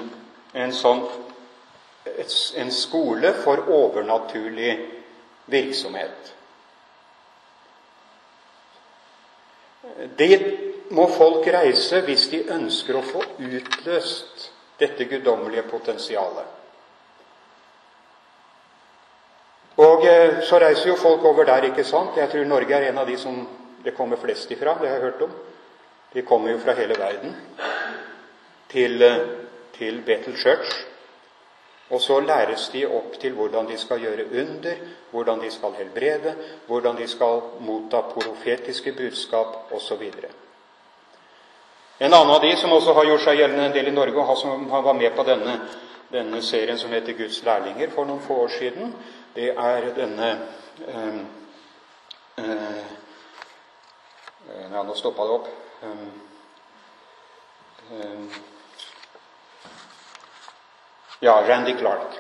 [0.54, 1.02] en, sånn,
[2.62, 4.76] en skole for overnaturlig
[5.50, 6.30] virksomhet.
[10.22, 10.38] Det
[10.94, 16.54] må folk reise hvis de ønsker å få utløst dette guddommelige potensialet.
[19.78, 22.18] Og eh, så reiser jo folk over der, ikke sant?
[22.18, 23.42] Jeg tror Norge er en av de som
[23.84, 25.32] det kommer flest ifra, det har jeg hørt om.
[26.14, 27.36] De kommer jo fra hele verden
[28.72, 29.18] til, eh,
[29.78, 30.86] til Bethel Church.
[31.90, 34.80] Og så læres de opp til hvordan de skal gjøre under,
[35.12, 36.36] hvordan de skal helbrede,
[36.68, 40.12] hvordan de skal motta profetiske budskap osv.
[41.98, 44.38] En annen av de som også har gjort seg gjeldende en del i Norge, og
[44.38, 45.54] som var med på denne,
[46.12, 48.92] denne serien som heter Guds lærlinger for noen få år siden,
[49.36, 50.30] det er denne
[50.88, 51.20] øh,
[52.44, 52.84] øh,
[54.76, 55.48] ja, nå stoppa det opp.
[55.86, 56.12] Um,
[61.20, 62.20] ja, Randy Clark.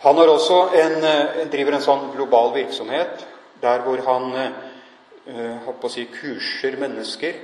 [0.00, 3.26] Han har også en, eh, driver en sånn global virksomhet
[3.60, 7.34] der hvor han uh, si, kurser mennesker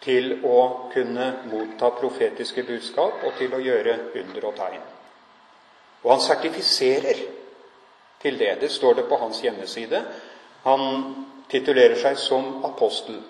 [0.00, 4.86] til å kunne motta profetiske budskap og til å gjøre under og tegn.
[6.02, 7.20] Og han sertifiserer
[8.22, 8.54] til det.
[8.60, 10.00] Det står det på hans hjemmeside.
[10.64, 11.14] Han
[11.50, 13.20] titulerer seg som apostel.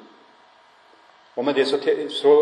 [1.38, 1.78] Og med det så,
[2.10, 2.32] så,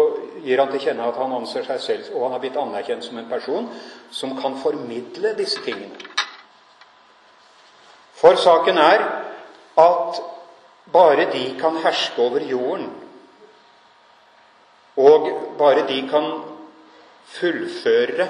[0.45, 3.19] gir han til kjenne at han anser seg selv, og han har blitt anerkjent som
[3.21, 3.69] en person
[4.11, 5.95] som kan formidle disse tingene.
[8.19, 9.05] For saken er
[9.79, 10.23] at
[10.93, 12.89] bare de kan herske over jorden,
[14.99, 15.29] og
[15.59, 16.27] bare de kan
[17.29, 18.27] fullføre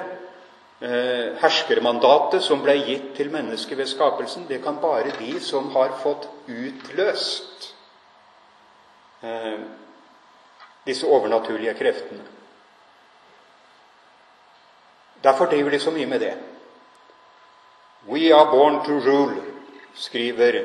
[0.82, 5.96] eh, herskermandatet som ble gitt til mennesket ved skapelsen, det kan bare de som har
[6.02, 7.70] fått utløst
[9.22, 9.64] eh,
[10.86, 12.24] disse overnaturlige kreftene.
[15.24, 16.34] Derfor driver de så mye med det.
[18.08, 19.42] We are born to rule,
[19.94, 20.64] skriver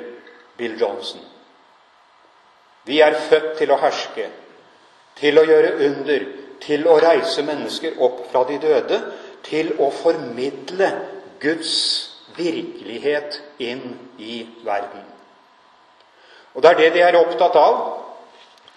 [0.57, 1.21] Bill Johnson.
[2.85, 4.29] Vi er født til å herske,
[5.19, 6.25] til å gjøre under,
[6.63, 8.99] til å reise mennesker opp fra de døde,
[9.43, 10.89] til å formidle
[11.43, 11.73] Guds
[12.37, 13.83] virkelighet inn
[14.17, 15.03] i verden.
[16.53, 17.81] Og det er det de er opptatt av.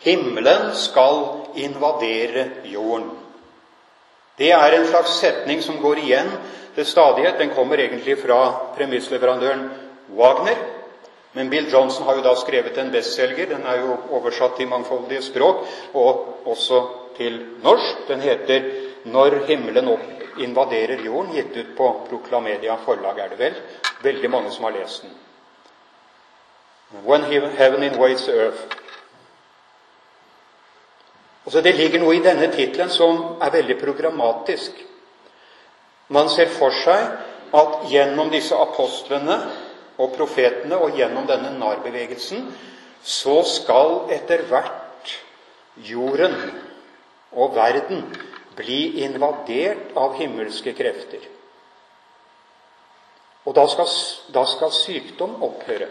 [0.05, 1.23] Himmelen skal
[1.61, 3.11] invadere jorden.
[4.37, 6.29] Det er en slags setning som går igjen
[6.77, 7.39] til stadighet.
[7.39, 8.41] Den kommer egentlig fra
[8.77, 9.69] premissleverandøren
[10.17, 10.76] Wagner.
[11.37, 13.51] Men Bill Johnson har jo da skrevet en bestselger.
[13.51, 16.79] Den er jo oversatt til mangfoldige språk, og også
[17.19, 18.07] til norsk.
[18.09, 18.71] Den heter
[19.05, 19.91] 'Når himmelen
[20.39, 23.55] invaderer jorden', gitt ut på Proklamedia forlag, er det vel.
[24.03, 25.11] Veldig mange som har lest den.
[27.05, 27.23] When
[27.59, 28.63] heaven invades the earth.
[31.45, 34.73] Altså, det ligger noe i denne tittelen som er veldig programmatisk.
[36.09, 37.07] Man ser for seg
[37.55, 39.66] at gjennom disse apostlene
[39.97, 42.47] og profetene og gjennom denne narbevegelsen
[43.07, 45.13] så skal etter hvert
[45.89, 46.35] jorden
[47.37, 48.03] og verden
[48.57, 51.23] bli invadert av himmelske krefter.
[53.47, 53.91] Og da skal,
[54.35, 55.89] da skal sykdom opphøre.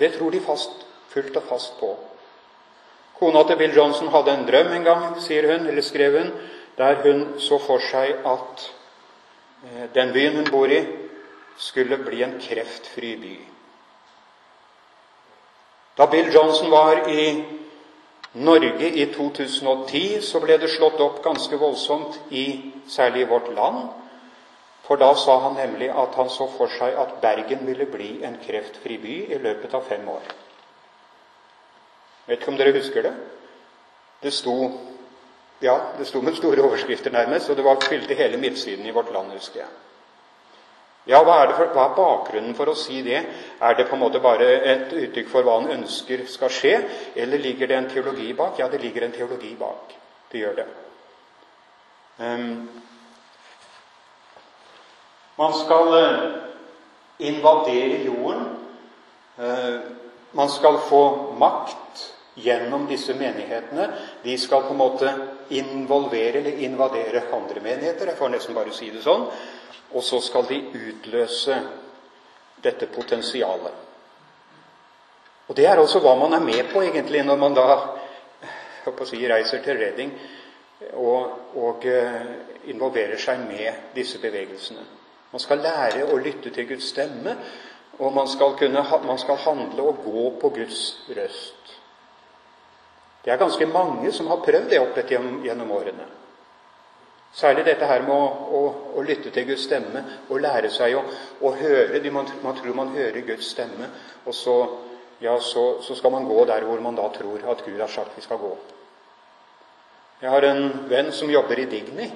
[0.00, 1.90] Det tror de fast, fullt og fast på.
[3.18, 6.30] Kona til Bill Johnson hadde en drøm en gang, sier hun, eller skrev hun,
[6.78, 8.62] der hun så for seg at
[9.66, 10.80] eh, den byen hun bor i,
[11.60, 13.36] skulle bli en kreftfri by.
[15.98, 17.44] Da Bill Johnson var i
[18.32, 23.90] Norge i 2010, så ble det slått opp ganske voldsomt, i, særlig i vårt land.
[24.86, 28.38] For da sa han nemlig at han så for seg at Bergen ville bli en
[28.42, 30.32] kreftfri by i løpet av fem år.
[32.30, 33.12] Vet ikke om dere husker det?
[34.22, 34.56] Det sto
[35.60, 39.12] ja, det sto med store overskrifter nærmest, og det var fylte hele midtsiden i Vårt
[39.12, 39.68] Land, husker jeg.
[41.10, 43.18] Ja, hva er, for, hva er, bakgrunnen for å si det?
[43.58, 46.76] Er det på en måte bare et uttrykk for hva han ønsker skal skje,
[47.18, 48.60] eller ligger det en teologi bak?
[48.62, 49.96] Ja, det ligger en teologi bak.
[50.30, 50.68] Det gjør det.
[52.20, 52.68] Um,
[55.40, 56.24] man skal eh,
[57.30, 58.46] invadere jorden.
[59.40, 59.80] Uh,
[60.36, 61.04] man skal få
[61.40, 62.04] makt
[62.38, 63.88] gjennom disse menighetene.
[64.22, 65.14] De skal på en måte
[65.58, 68.12] involvere eller invadere andre menigheter.
[68.12, 69.26] Jeg får nesten bare si det sånn.
[69.92, 71.56] Og så skal de utløse
[72.62, 73.72] dette potensialet.
[75.48, 77.64] Og Det er også hva man er med på egentlig når man da
[79.04, 80.12] si, reiser til Redding
[80.92, 82.22] og, og eh,
[82.70, 84.84] involverer seg med disse bevegelsene.
[85.32, 87.34] Man skal lære å lytte til Guds stemme,
[87.98, 90.84] og man skal, kunne, man skal handle og gå på Guds
[91.16, 91.74] røst.
[93.24, 96.06] Det er ganske mange som har prøvd det opp gjennom årene.
[97.32, 98.24] Særlig dette her med å,
[98.58, 98.60] å,
[98.98, 101.02] å, lytte til Guds stemme og lære seg å,
[101.46, 102.00] å høre.
[102.10, 103.86] Man, man, tror man hører Guds stemme,
[104.24, 104.56] og så,
[105.22, 108.18] ja, så, så, skal man gå der hvor man da tror at Gud har sagt
[108.18, 108.50] vi skal gå.
[110.20, 112.10] Jeg har en venn som jobber i Digni.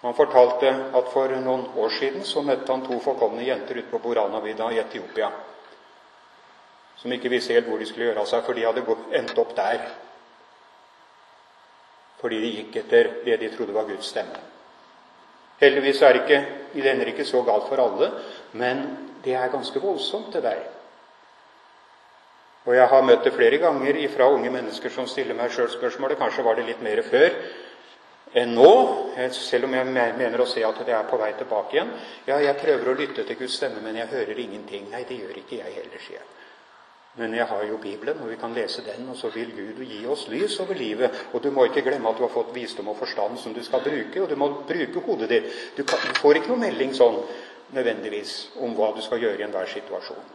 [0.00, 4.00] Han fortalte at for noen år siden så møtte han to forkomne jenter ute på
[4.00, 5.28] Boranavidda i Etiopia,
[6.96, 9.52] som ikke visste helt hvor de skulle gjøre av seg, for de hadde endt opp
[9.56, 9.84] der.
[12.20, 14.40] Fordi de gikk etter det de trodde var Guds stemme.
[15.60, 16.40] Heldigvis er det ikke,
[16.74, 18.10] det ender ikke så galt for alle,
[18.52, 18.82] men
[19.24, 20.64] det er ganske voldsomt, det der.
[22.66, 26.18] Og jeg har møtt det flere ganger fra unge mennesker som stiller meg sjøl spørsmålet.
[26.18, 27.30] Kanskje var det litt mer før
[28.36, 28.72] enn nå,
[29.32, 31.92] selv om jeg mener å se at det er på vei tilbake igjen.
[32.26, 34.90] Ja, jeg prøver å lytte til Guds stemme, men jeg hører ingenting.
[34.90, 36.26] Nei, det gjør ikke jeg heller, sier jeg.
[37.16, 40.02] Men jeg har jo Bibelen, og vi kan lese den, og så vil Gud gi
[40.06, 41.14] oss lys over livet.
[41.32, 43.84] Og du må ikke glemme at du har fått visdom og forstand som du skal
[43.84, 45.48] bruke, og du må bruke hodet ditt.
[45.76, 47.22] Du, kan, du får ikke noe melding sånn
[47.72, 50.28] nødvendigvis om hva du skal gjøre i enhver situasjon.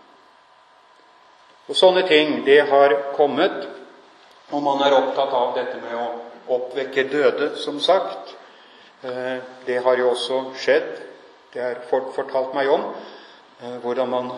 [1.69, 3.67] Og Sånne ting, det har kommet,
[4.51, 6.07] og man er opptatt av dette med å
[6.57, 8.33] oppvekke døde, som sagt.
[9.05, 10.89] Eh, det har jo også skjedd.
[11.53, 12.89] Det har folk fortalt meg om.
[13.61, 14.31] Eh, hvordan man,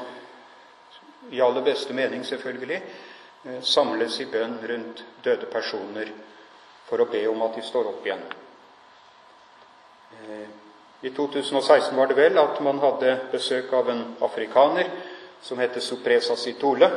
[1.32, 2.82] i aller beste mening selvfølgelig,
[3.45, 6.11] eh, samles i bønn rundt døde personer
[6.89, 8.24] for å be om at de står opp igjen.
[11.03, 14.88] I 2016 var det vel at man hadde besøk av en afrikaner
[15.43, 16.88] som het Supresa Sitole.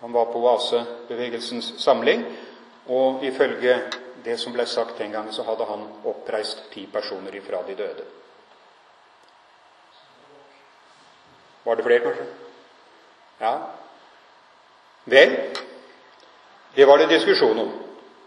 [0.00, 2.24] Han var på oasebevegelsens samling,
[2.88, 3.76] og ifølge
[4.24, 8.06] det som ble sagt den gangen, så hadde han oppreist ti personer ifra de døde.
[11.64, 12.43] Var det flere, kanskje?
[13.40, 13.54] Ja.
[15.04, 15.36] Vel,
[16.74, 17.72] det var det diskusjon om.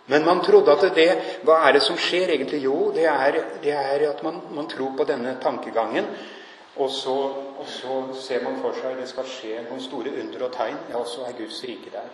[0.05, 1.07] Men man trodde at det
[1.43, 2.61] Hva er det som skjer egentlig?
[2.63, 6.05] Jo, det er, det er at man, man, tror på denne tankegangen.
[6.77, 7.15] Og så,
[7.59, 10.77] og så, ser man for seg at det skal skje noen store under og tegn.
[10.93, 12.07] Ja, så er Guds rike der.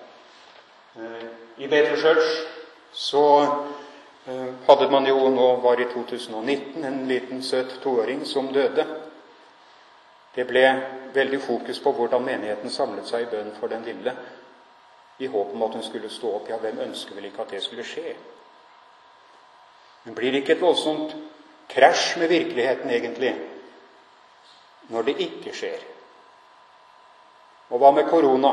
[0.96, 1.28] Eh,
[1.58, 2.32] I Betel Church
[2.94, 8.88] så eh, hadde man jo nå var i 2019 en liten søt toåring som døde.
[10.36, 10.66] Det ble
[11.16, 14.16] veldig fokus på hvordan menigheten samlet seg i bønn for den lille,
[15.20, 16.50] i håp om at hun skulle stå opp.
[16.50, 18.16] Ja, hvem ønsker vel ikke at det skulle skje?
[20.04, 21.16] Men blir det ikke et voldsomt
[21.70, 23.34] krasj med virkeligheten, egentlig,
[24.90, 25.86] når det ikke skjer?
[27.70, 28.52] Og hva med korona?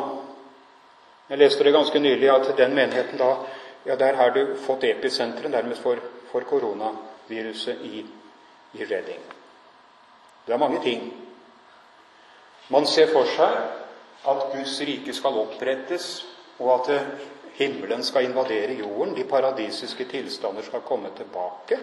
[1.30, 3.34] Jeg leste det ganske nylig at den menigheten da
[3.86, 5.96] ja, Der har du fått episenteret nærmest for,
[6.30, 8.06] for koronaviruset i,
[8.72, 9.22] i Redding.
[10.46, 11.29] Det er mange ting.
[12.70, 13.56] Man ser for seg
[14.30, 16.10] at Guds rike skal opprettes,
[16.60, 17.06] og at
[17.58, 19.16] himmelen skal invadere jorden.
[19.16, 21.78] De paradisiske tilstander skal komme tilbake.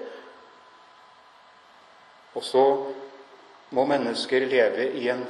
[2.33, 2.63] Og så
[3.69, 5.25] må mennesker leve i en,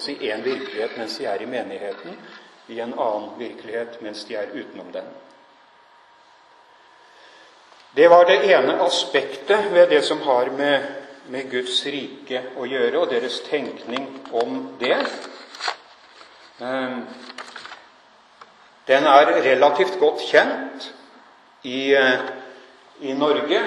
[0.00, 2.16] si, en virkelighet mens de er i menigheten,
[2.68, 5.06] i en annen virkelighet mens de er utenom den.
[7.96, 10.84] Det var det ene aspektet ved det som har med,
[11.28, 14.96] med Guds rike å gjøre, og deres tenkning om det.
[16.60, 17.06] Ehm,
[18.86, 20.92] den er relativt godt kjent
[21.62, 22.20] i, eh,
[23.00, 23.60] i Norge.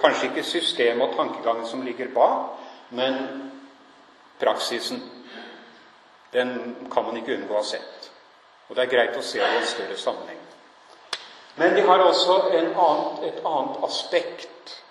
[0.00, 2.58] Kanskje ikke systemet og tankegangen som ligger bak,
[2.90, 3.52] men
[4.40, 5.02] praksisen.
[6.32, 8.10] Den kan man ikke unngå å ha sett.
[8.68, 10.40] Og det er greit å se det i en større sammenheng.
[11.56, 14.82] Men de har også annen, et annet aspekt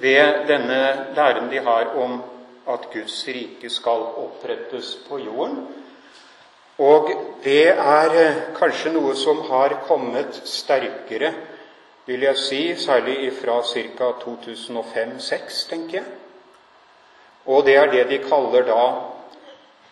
[0.00, 0.80] ved denne
[1.16, 2.22] læren de har om
[2.68, 5.66] at Guds rike skal opprettes på jorden.
[6.78, 7.10] Og
[7.44, 11.32] det er eh, kanskje noe som har kommet sterkere,
[12.06, 14.10] vil jeg si, særlig fra ca.
[14.22, 16.04] 2005-2006, tenker jeg.
[17.46, 18.82] Og det er det de kaller da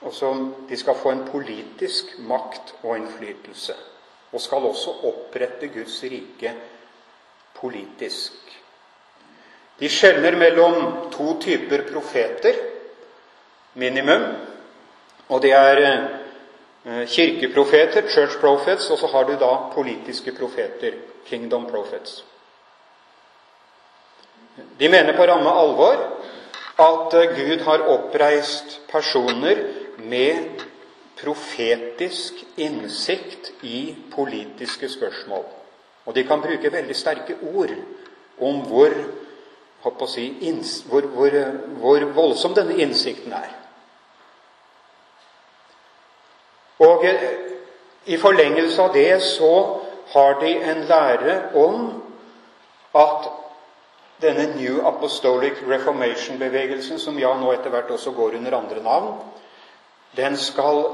[0.05, 0.35] altså,
[0.69, 3.75] De skal få en politisk makt og innflytelse
[4.35, 6.51] og skal også opprette Guds rike
[7.55, 8.33] politisk.
[9.79, 12.59] De skjelner mellom to typer profeter,
[13.75, 14.29] minimum.
[15.29, 21.67] Og det er eh, kirkeprofeter, church prophets, og så har du da politiske profeter, kingdom
[21.67, 22.23] prophets.
[24.79, 25.99] De mener på ramme alvor
[26.79, 29.65] at eh, Gud har oppreist personer
[29.99, 30.63] med
[31.19, 35.45] profetisk innsikt i politiske spørsmål.
[36.05, 37.73] Og de kan bruke veldig sterke ord
[38.41, 38.93] om hvor,
[40.09, 40.29] si,
[40.89, 41.37] hvor, hvor,
[41.81, 43.51] hvor voldsom denne innsikten er.
[46.85, 47.25] Og eh,
[48.05, 49.53] i forlengelse av det så
[50.13, 51.87] har de en lære om
[52.95, 53.31] at
[54.23, 59.17] denne New Apostolic Reformation-bevegelsen, som ja nå etter hvert også går under andre navn,
[60.17, 60.85] den skal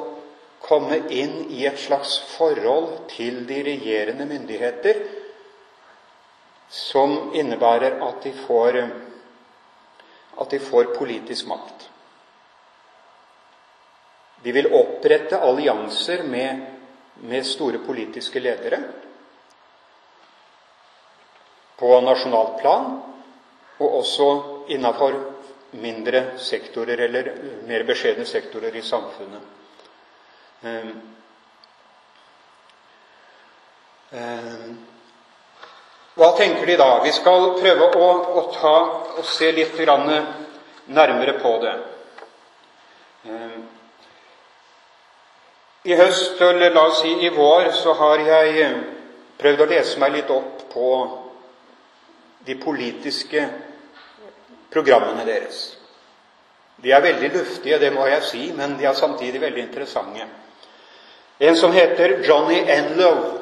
[0.61, 5.03] komme inn i et slags forhold til de regjerende myndigheter
[6.70, 8.78] som innebærer at de får,
[10.40, 11.88] at de får politisk makt.
[14.42, 16.62] De vil opprette allianser med,
[17.20, 18.78] med store politiske ledere
[21.80, 22.88] på nasjonalt plan,
[23.80, 24.28] og også
[24.72, 25.16] innafor
[25.80, 27.30] mindre sektorer eller
[27.68, 29.42] mer beskjedne sektorer i samfunnet.
[30.62, 30.90] Ehm,
[34.12, 34.74] ehm,
[36.18, 36.90] hva tenker de da?
[37.04, 38.08] Vi skal prøve å,
[38.40, 38.76] å, ta,
[39.18, 39.78] og se litt
[40.90, 41.74] nærmere på det.
[43.30, 43.61] Ehm,
[45.84, 48.70] I høst, eller la oss si i vår, så har jeg
[49.40, 50.90] prøvd å lese meg litt opp på
[52.44, 53.46] de politiske
[54.70, 55.76] programmene deres.
[56.80, 60.26] De er veldig luftige, det må jeg si, men de er samtidig veldig interessante.
[61.40, 63.39] En som heter Johnny Enlow.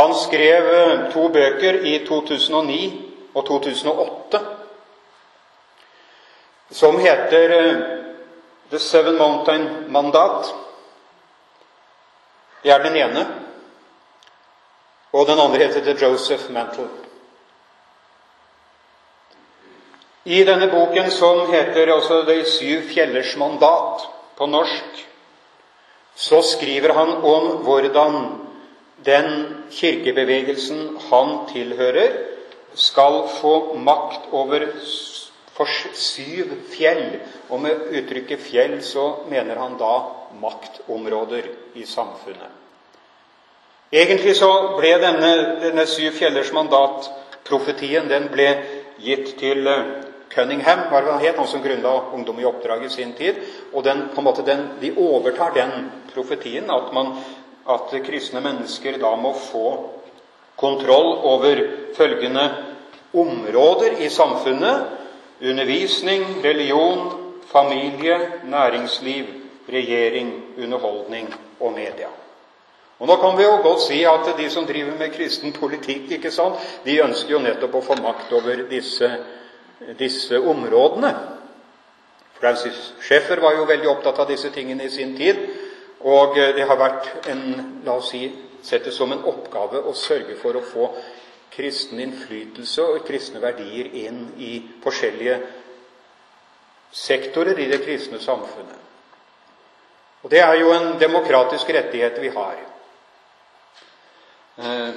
[0.00, 2.80] Han skrev eh, to bøker i 2009
[3.34, 4.40] og 2008
[6.70, 7.76] som heter eh,
[8.70, 10.54] The Seven Mountain Mandat.
[12.62, 13.26] Det er den ene.
[15.12, 16.88] Og den andre heter The Joseph Mantle.
[20.24, 25.06] I denne boken, som heter også De syv fjellers mandat på norsk,
[26.14, 28.16] så skriver han om hvordan
[29.04, 29.30] den
[29.70, 32.12] kirkebevegelsen han tilhører,
[32.74, 34.66] skal få makt over
[35.94, 37.20] syv fjell.
[37.50, 39.94] Og med uttrykket 'fjell' så mener han da
[40.40, 41.42] maktområder
[41.74, 42.50] i samfunnet.
[43.92, 48.52] Egentlig så ble denne, denne syv fjellers mandat-profetien den ble
[49.02, 49.66] gitt til
[50.30, 53.34] Cunningham, var det han het, han som grunnla Ungdom i oppdrag i sin tid.
[53.72, 57.16] og den, måte den, De overtar den profetien at, man,
[57.66, 59.66] at kristne mennesker da må få
[60.60, 61.62] kontroll over
[61.96, 62.48] følgende
[63.12, 64.96] områder i samfunnet
[65.40, 67.12] undervisning, religion,
[67.46, 69.24] familie, næringsliv,
[69.68, 72.08] regjering, underholdning og media.
[72.98, 76.30] Og Nå kan vi jo godt si at de som driver med kristen politikk, ikke
[76.30, 76.54] sant,
[76.84, 79.08] de ønsker jo nettopp å få makt over disse,
[79.98, 81.14] disse områdene.
[82.40, 85.40] Francis Schäffer var jo veldig opptatt av disse tingene i sin tid.
[86.00, 87.42] Og det har vært en,
[87.84, 88.24] la oss si,
[88.62, 90.86] sett det som en oppgave å sørge for å få
[91.50, 94.52] kristen innflytelse og kristne verdier inn i
[94.84, 95.38] forskjellige
[96.92, 98.78] sektorer i det kristne samfunnet.
[100.22, 102.56] Og Det er jo en demokratisk rettighet vi har.
[104.58, 104.94] Eh,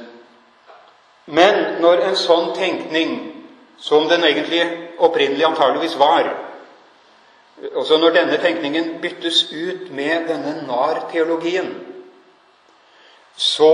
[1.26, 3.14] men når en sånn tenkning,
[3.80, 4.64] som den egentlig
[5.00, 6.28] opprinnelig antageligvis var
[7.72, 11.70] også Når denne tenkningen byttes ut med denne nar-teologien,
[13.36, 13.74] så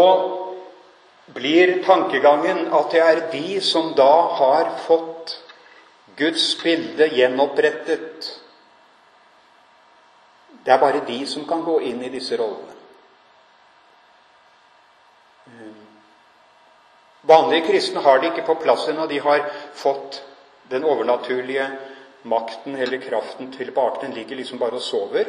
[1.33, 5.35] blir tankegangen at det er de som da har fått
[6.17, 8.29] Guds bilde gjenopprettet
[10.65, 12.75] Det er bare de som kan gå inn i disse rollene.
[17.29, 19.05] Vanlige kristne har det ikke på plass ennå.
[19.07, 20.21] De har fått
[20.69, 21.69] den overnaturlige
[22.21, 24.05] makten eller kraften tilbake.
[24.05, 25.25] Den ligger liksom bare og sover.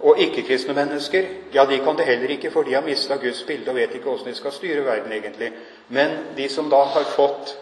[0.00, 3.70] Og ikke-kristne mennesker ja, de kan det heller ikke, for de har mista Guds bilde
[3.70, 5.52] og vet ikke åssen de skal styre verden, egentlig.
[5.88, 7.54] Men de som da har fått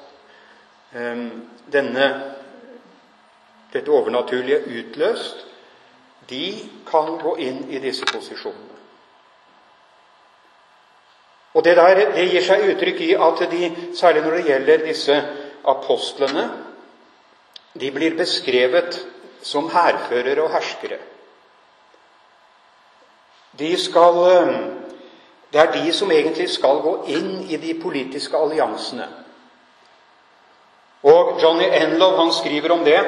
[0.94, 1.28] um,
[1.72, 2.08] denne,
[3.72, 5.46] dette overnaturlige utløst,
[6.30, 6.58] de
[6.90, 8.74] kan gå inn i disse posisjonene.
[11.56, 15.14] Og Det der, det gir seg uttrykk i at de, særlig når det gjelder disse
[15.64, 16.50] apostlene,
[17.78, 18.98] de blir beskrevet
[19.42, 20.98] som hærførere og herskere.
[23.58, 24.18] De skal,
[25.52, 29.06] det er de som egentlig skal gå inn i de politiske alliansene.
[31.06, 32.98] Og Johnny Enlov han skriver om det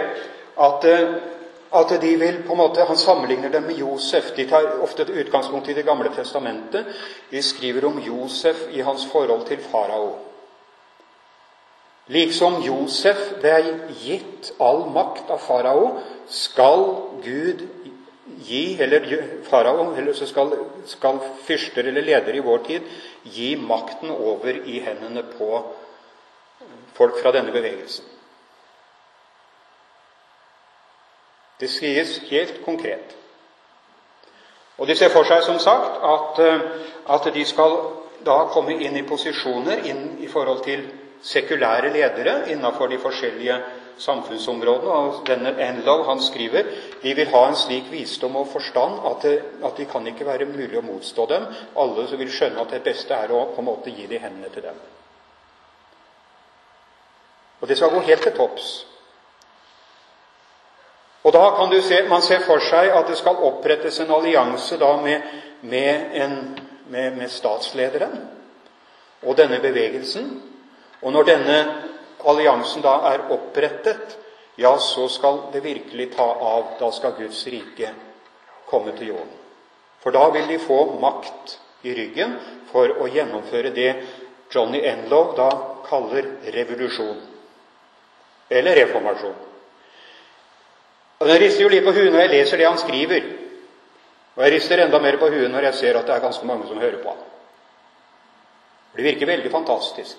[0.58, 0.86] at
[1.74, 4.30] at de vil på en måte, Han sammenligner dem med Josef.
[4.36, 6.86] De tar ofte et utgangspunkt i Det gamle testamentet.
[7.30, 10.28] De skriver om Josef i hans forhold til farao.
[12.09, 13.59] Liksom Josef ble
[14.00, 15.90] gitt all makt av farao,
[16.28, 16.84] skal
[17.24, 17.66] Gud
[18.48, 20.52] gi Eller farao, eller så skal,
[20.86, 22.82] skal fyrster eller ledere i vår tid
[23.24, 25.48] gi makten over i hendene på
[26.94, 28.04] folk fra denne bevegelsen.
[31.61, 33.16] Det sies helt konkret.
[34.78, 36.61] Og de ser for seg, som sagt, at, eh,
[37.11, 37.74] at de skal
[38.26, 40.86] da komme inn i posisjoner inn i forhold til
[41.22, 43.58] sekulære ledere innenfor de forskjellige
[43.98, 44.90] samfunnsområdene.
[44.92, 46.62] Og denne Enlow han skriver
[47.02, 50.50] de vil ha en slik visdom og forstand at det, at det kan ikke være
[50.50, 51.48] mulig å motstå dem.
[51.76, 54.22] Alle som vil skjønne at det beste er å på en måte gi det i
[54.22, 54.78] hendene til dem.
[57.60, 58.68] Og det skal gå helt til topps.
[61.26, 64.78] Og da kan du se, man se for seg at det skal opprettes en allianse
[64.78, 65.22] da med,
[65.60, 66.36] med, en,
[66.88, 68.14] med, med statslederen
[69.26, 70.30] og denne bevegelsen.
[71.03, 71.59] Og når denne
[72.26, 74.16] alliansen da er opprettet,
[74.59, 76.74] ja, så skal det virkelig ta av.
[76.80, 77.92] Da skal Guds rike
[78.66, 79.34] komme til jorden.
[80.03, 82.34] For da vil de få makt i ryggen
[82.72, 83.90] for å gjennomføre det
[84.51, 85.49] Johnny Enlow da
[85.86, 87.20] kaller revolusjon.
[88.51, 89.36] Eller reformasjon.
[91.18, 93.30] Og Jeg rister jo litt på huet når jeg leser det han skriver.
[94.36, 96.66] Og jeg rister enda mer på huet når jeg ser at det er ganske mange
[96.68, 97.24] som hører på ham.
[98.94, 100.18] Det virker veldig fantastisk.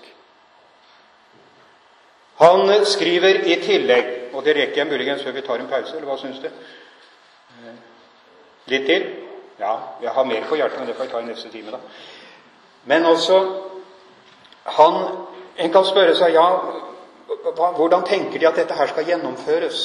[2.39, 6.07] Han skriver i tillegg, og det rekker jeg muligens før vi tar en pause, eller
[6.07, 6.47] hva syns du?
[8.71, 9.07] Litt til?
[9.59, 11.79] Ja, jeg har mer på hjertet, men det får jeg ta i neste time, da.
[12.85, 13.41] Men altså
[14.63, 15.25] han,
[15.59, 16.45] En kan spørre seg ja,
[17.75, 19.81] hvordan tenker de at dette her skal gjennomføres?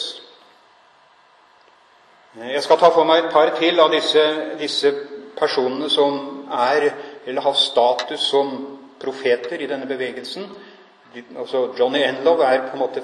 [2.39, 4.23] Jeg skal ta for meg et par til av disse,
[4.59, 4.93] disse
[5.35, 6.93] personene som er,
[7.27, 8.55] eller har status som
[9.03, 10.47] profeter i denne bevegelsen.
[11.15, 13.03] Altså Johnny Enlow er på en måte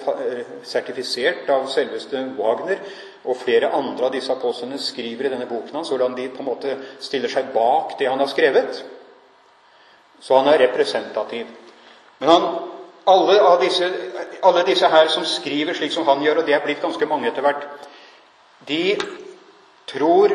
[0.66, 2.80] sertifisert av selveste Wagner.
[3.28, 6.48] Og flere andre av disse apostlene skriver i denne boken hans hvordan de på en
[6.48, 8.80] måte stiller seg bak det han har skrevet.
[10.20, 11.50] Så han er representativ.
[12.20, 12.48] Men han,
[13.12, 13.90] alle, disse,
[14.42, 17.28] alle disse her som skriver slik som han gjør, og det er blitt ganske mange
[17.30, 17.68] etter hvert,
[18.68, 18.96] de
[19.88, 20.34] tror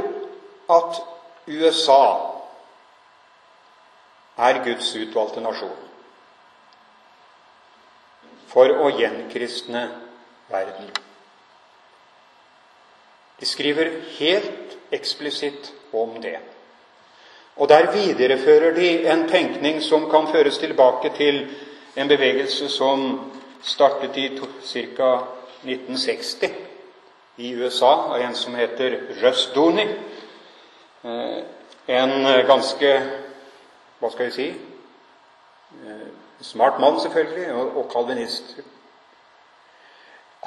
[0.75, 1.01] at
[1.45, 2.05] USA
[4.45, 5.94] er Guds utvalgte nasjon
[8.55, 9.83] for å gjenkristne
[10.47, 10.87] verden.
[13.35, 16.37] De skriver helt eksplisitt om det.
[17.59, 21.41] Og der viderefører de en tenkning som kan føres tilbake til
[21.95, 23.05] en bevegelse som
[23.63, 25.11] startet i ca.
[25.65, 26.51] 1960
[27.37, 29.87] i USA av en som heter Russ Dooney.
[31.03, 31.39] Eh,
[31.87, 32.11] en
[32.47, 32.91] ganske
[33.99, 38.57] hva skal jeg si eh, smart mann, selvfølgelig, og kalvinist.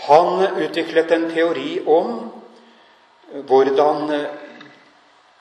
[0.08, 2.12] Han utviklet en teori om
[3.48, 4.28] hvordan eh,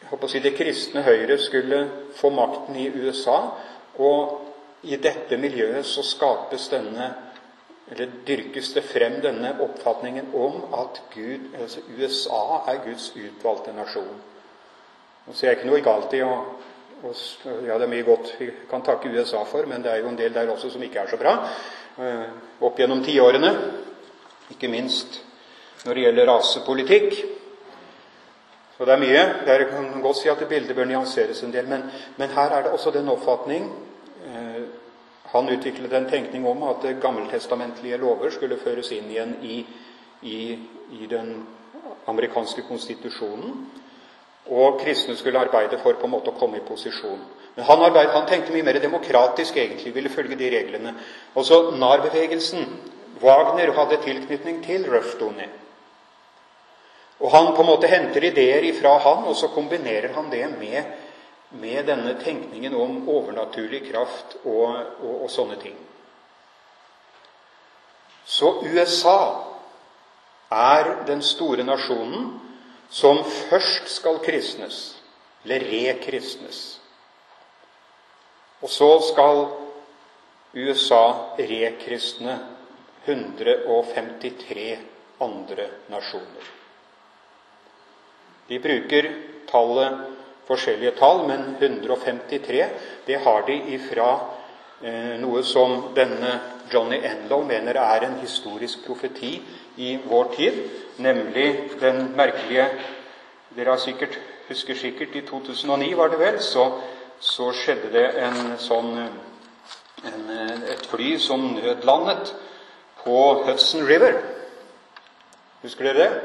[0.08, 1.80] jeg å si, det kristne Høyre skulle
[2.16, 3.38] få makten i USA.
[4.00, 7.10] Og i dette miljøet så skapes denne
[7.92, 14.18] eller dyrkes det frem denne oppfatningen om at Gud, altså USA er Guds utvalgte nasjon.
[15.28, 16.34] Nå ser jeg ikke noe galt i å
[17.04, 20.18] ja, det er mye godt vi kan takke USA for, men det er jo en
[20.18, 21.36] del der også som ikke er så bra.
[21.98, 22.30] Eh,
[22.62, 23.52] opp gjennom tiårene,
[24.54, 25.22] ikke minst
[25.86, 27.20] når det gjelder rasepolitikk.
[28.78, 29.24] Så det er mye.
[29.46, 31.68] Der kan man godt si at bildet bør nyanseres en del.
[31.68, 31.84] Men,
[32.18, 33.72] men her er det også den oppfatning
[34.26, 34.64] eh,
[35.28, 39.58] Han utviklet en tenkning om at gammeltestamentlige lover skulle føres inn igjen i,
[40.22, 40.38] i,
[40.92, 41.48] i den
[42.08, 43.66] amerikanske konstitusjonen.
[44.50, 47.20] Og kristne skulle arbeide for på en måte å komme i posisjon.
[47.58, 50.94] Men han, arbeid, han tenkte mye mer demokratisk, egentlig, ville følge de reglene.
[51.36, 52.68] Også NAR-bevegelsen.
[53.22, 55.48] Wagner hadde tilknytning til Røftoni.
[57.18, 60.92] Og han på en måte henter ideer ifra han, og så kombinerer han det med,
[61.58, 65.78] med denne tenkningen om overnaturlig kraft og, og, og sånne ting.
[68.28, 69.20] Så USA
[70.54, 72.36] er den store nasjonen
[72.90, 74.98] som først skal kristnes,
[75.46, 76.80] eller rekristnes.
[78.62, 79.46] Og så skal
[80.58, 82.40] USA rekristne
[83.06, 84.78] 153
[85.22, 86.54] andre nasjoner.
[88.48, 89.10] De bruker
[89.50, 90.00] tallet
[90.48, 92.66] forskjellige tall, men 153
[93.08, 94.10] det har de ifra
[94.82, 96.38] eh, noe som denne
[96.72, 99.38] Johnny Enlow mener er en historisk profeti
[99.78, 100.62] i vår tid,
[100.98, 102.70] nemlig den merkelige
[103.58, 106.68] Dere sikkert, husker sikkert i 2009, var det vel, så,
[107.20, 108.92] så skjedde det en sånn
[110.06, 110.28] en,
[110.70, 112.36] et fly som nødlandet
[113.02, 114.20] på Hudson River.
[115.64, 116.22] Husker dere det?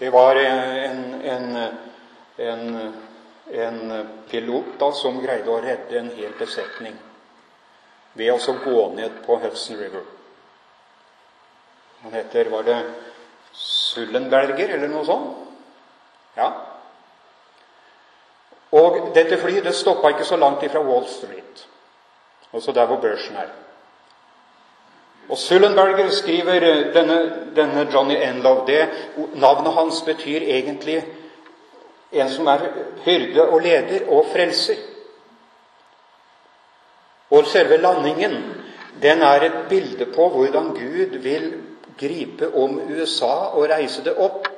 [0.00, 1.58] Det var en, en,
[2.38, 2.92] en,
[3.52, 6.96] en pilot da, som greide å redde en hel besetning
[8.16, 10.19] ved å gå ned på Hudson River.
[12.02, 12.80] Han heter Var det
[13.52, 15.36] Sullenberger, eller noe sånt?
[16.36, 16.50] Ja.
[18.70, 21.64] Og dette flyet det stoppa ikke så langt ifra Wall Street,
[22.54, 23.50] altså der hvor børsen er.
[25.30, 26.60] Og Sullenberger skriver
[26.94, 27.18] denne,
[27.56, 28.88] denne Johnny Enlow det,
[29.34, 31.02] Navnet hans betyr egentlig
[32.12, 32.64] en som er
[33.04, 34.78] hyrde og leder og frelser.
[37.30, 38.38] Og selve landingen
[39.02, 41.52] den er et bilde på hvordan Gud vil
[42.00, 44.48] gripe om USA og reise det opp.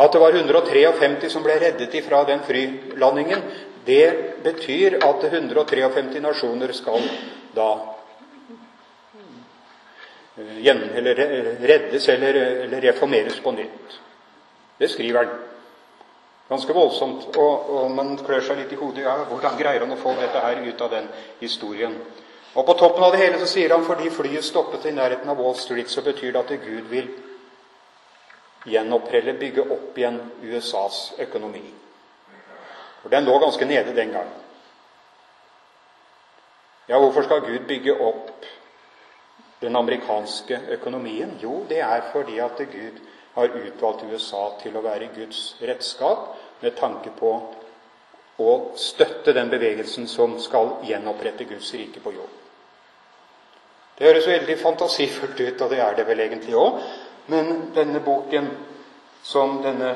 [0.00, 3.42] At det var 153 som ble reddet ifra den flylandingen,
[3.84, 7.04] det betyr at 153 nasjoner skal
[7.56, 7.68] da
[10.36, 10.66] eh,
[11.00, 11.22] eller
[11.60, 14.00] reddes eller, eller reformeres på nytt.
[14.78, 15.38] Det skriver han.
[16.50, 17.36] Ganske voldsomt.
[17.36, 19.04] Og, og man klør seg litt i hodet.
[19.04, 21.06] Ja, hvordan greier han å få dette her ut av den
[21.40, 21.94] historien?
[22.54, 25.38] Og på toppen av det hele så sier han fordi flyet stoppet i nærheten av
[25.38, 27.10] Wall Street, så betyr det at Gud vil
[28.66, 31.62] gjenopprelle, bygge opp igjen USAs økonomi.
[33.02, 34.40] For den lå ganske nede den gangen.
[36.90, 38.44] Ja, hvorfor skal Gud bygge opp
[39.60, 41.38] den amerikanske økonomien?
[41.42, 42.98] Jo, det er fordi at Gud
[43.34, 47.30] har utvalgt USA til å være Guds redskap med tanke på
[48.40, 52.36] å støtte den bevegelsen som skal gjenopprette Guds rike på jord.
[53.98, 56.80] Det høres veldig fantasifullt ut, og det er det vel egentlig òg.
[57.28, 58.48] Men denne boken
[59.22, 59.90] som denne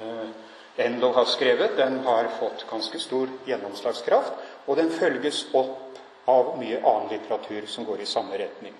[0.00, 0.28] eh,
[0.76, 4.32] Endel har skrevet, den har fått ganske stor gjennomslagskraft,
[4.66, 5.96] og den følges opp
[6.28, 8.74] av mye annen litteratur som går i samme retning.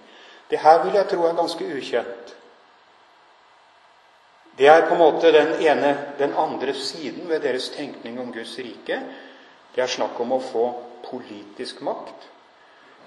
[0.50, 2.34] Det her vil jeg tro er ganske ukjent.
[4.56, 8.54] Det er på en måte den ene, den andre siden ved deres tenkning om Guds
[8.58, 9.00] rike.
[9.74, 10.64] Det er snakk om å få
[11.04, 12.30] politisk makt.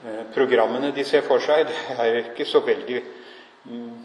[0.06, 1.66] Eh, programmene de ser for seg,
[1.97, 3.02] det ikke veldig
[3.66, 3.95] mm,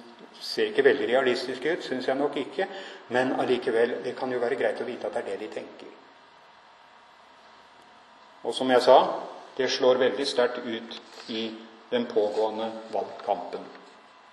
[0.41, 2.67] ser ikke veldig realistiske ut, syns jeg nok ikke.
[3.15, 5.93] Men allikevel, det kan jo være greit å vite at det er det de tenker.
[8.45, 8.99] Og som jeg sa,
[9.57, 11.01] det slår veldig sterkt ut
[11.33, 11.47] i
[11.91, 13.84] den pågående valgkampen.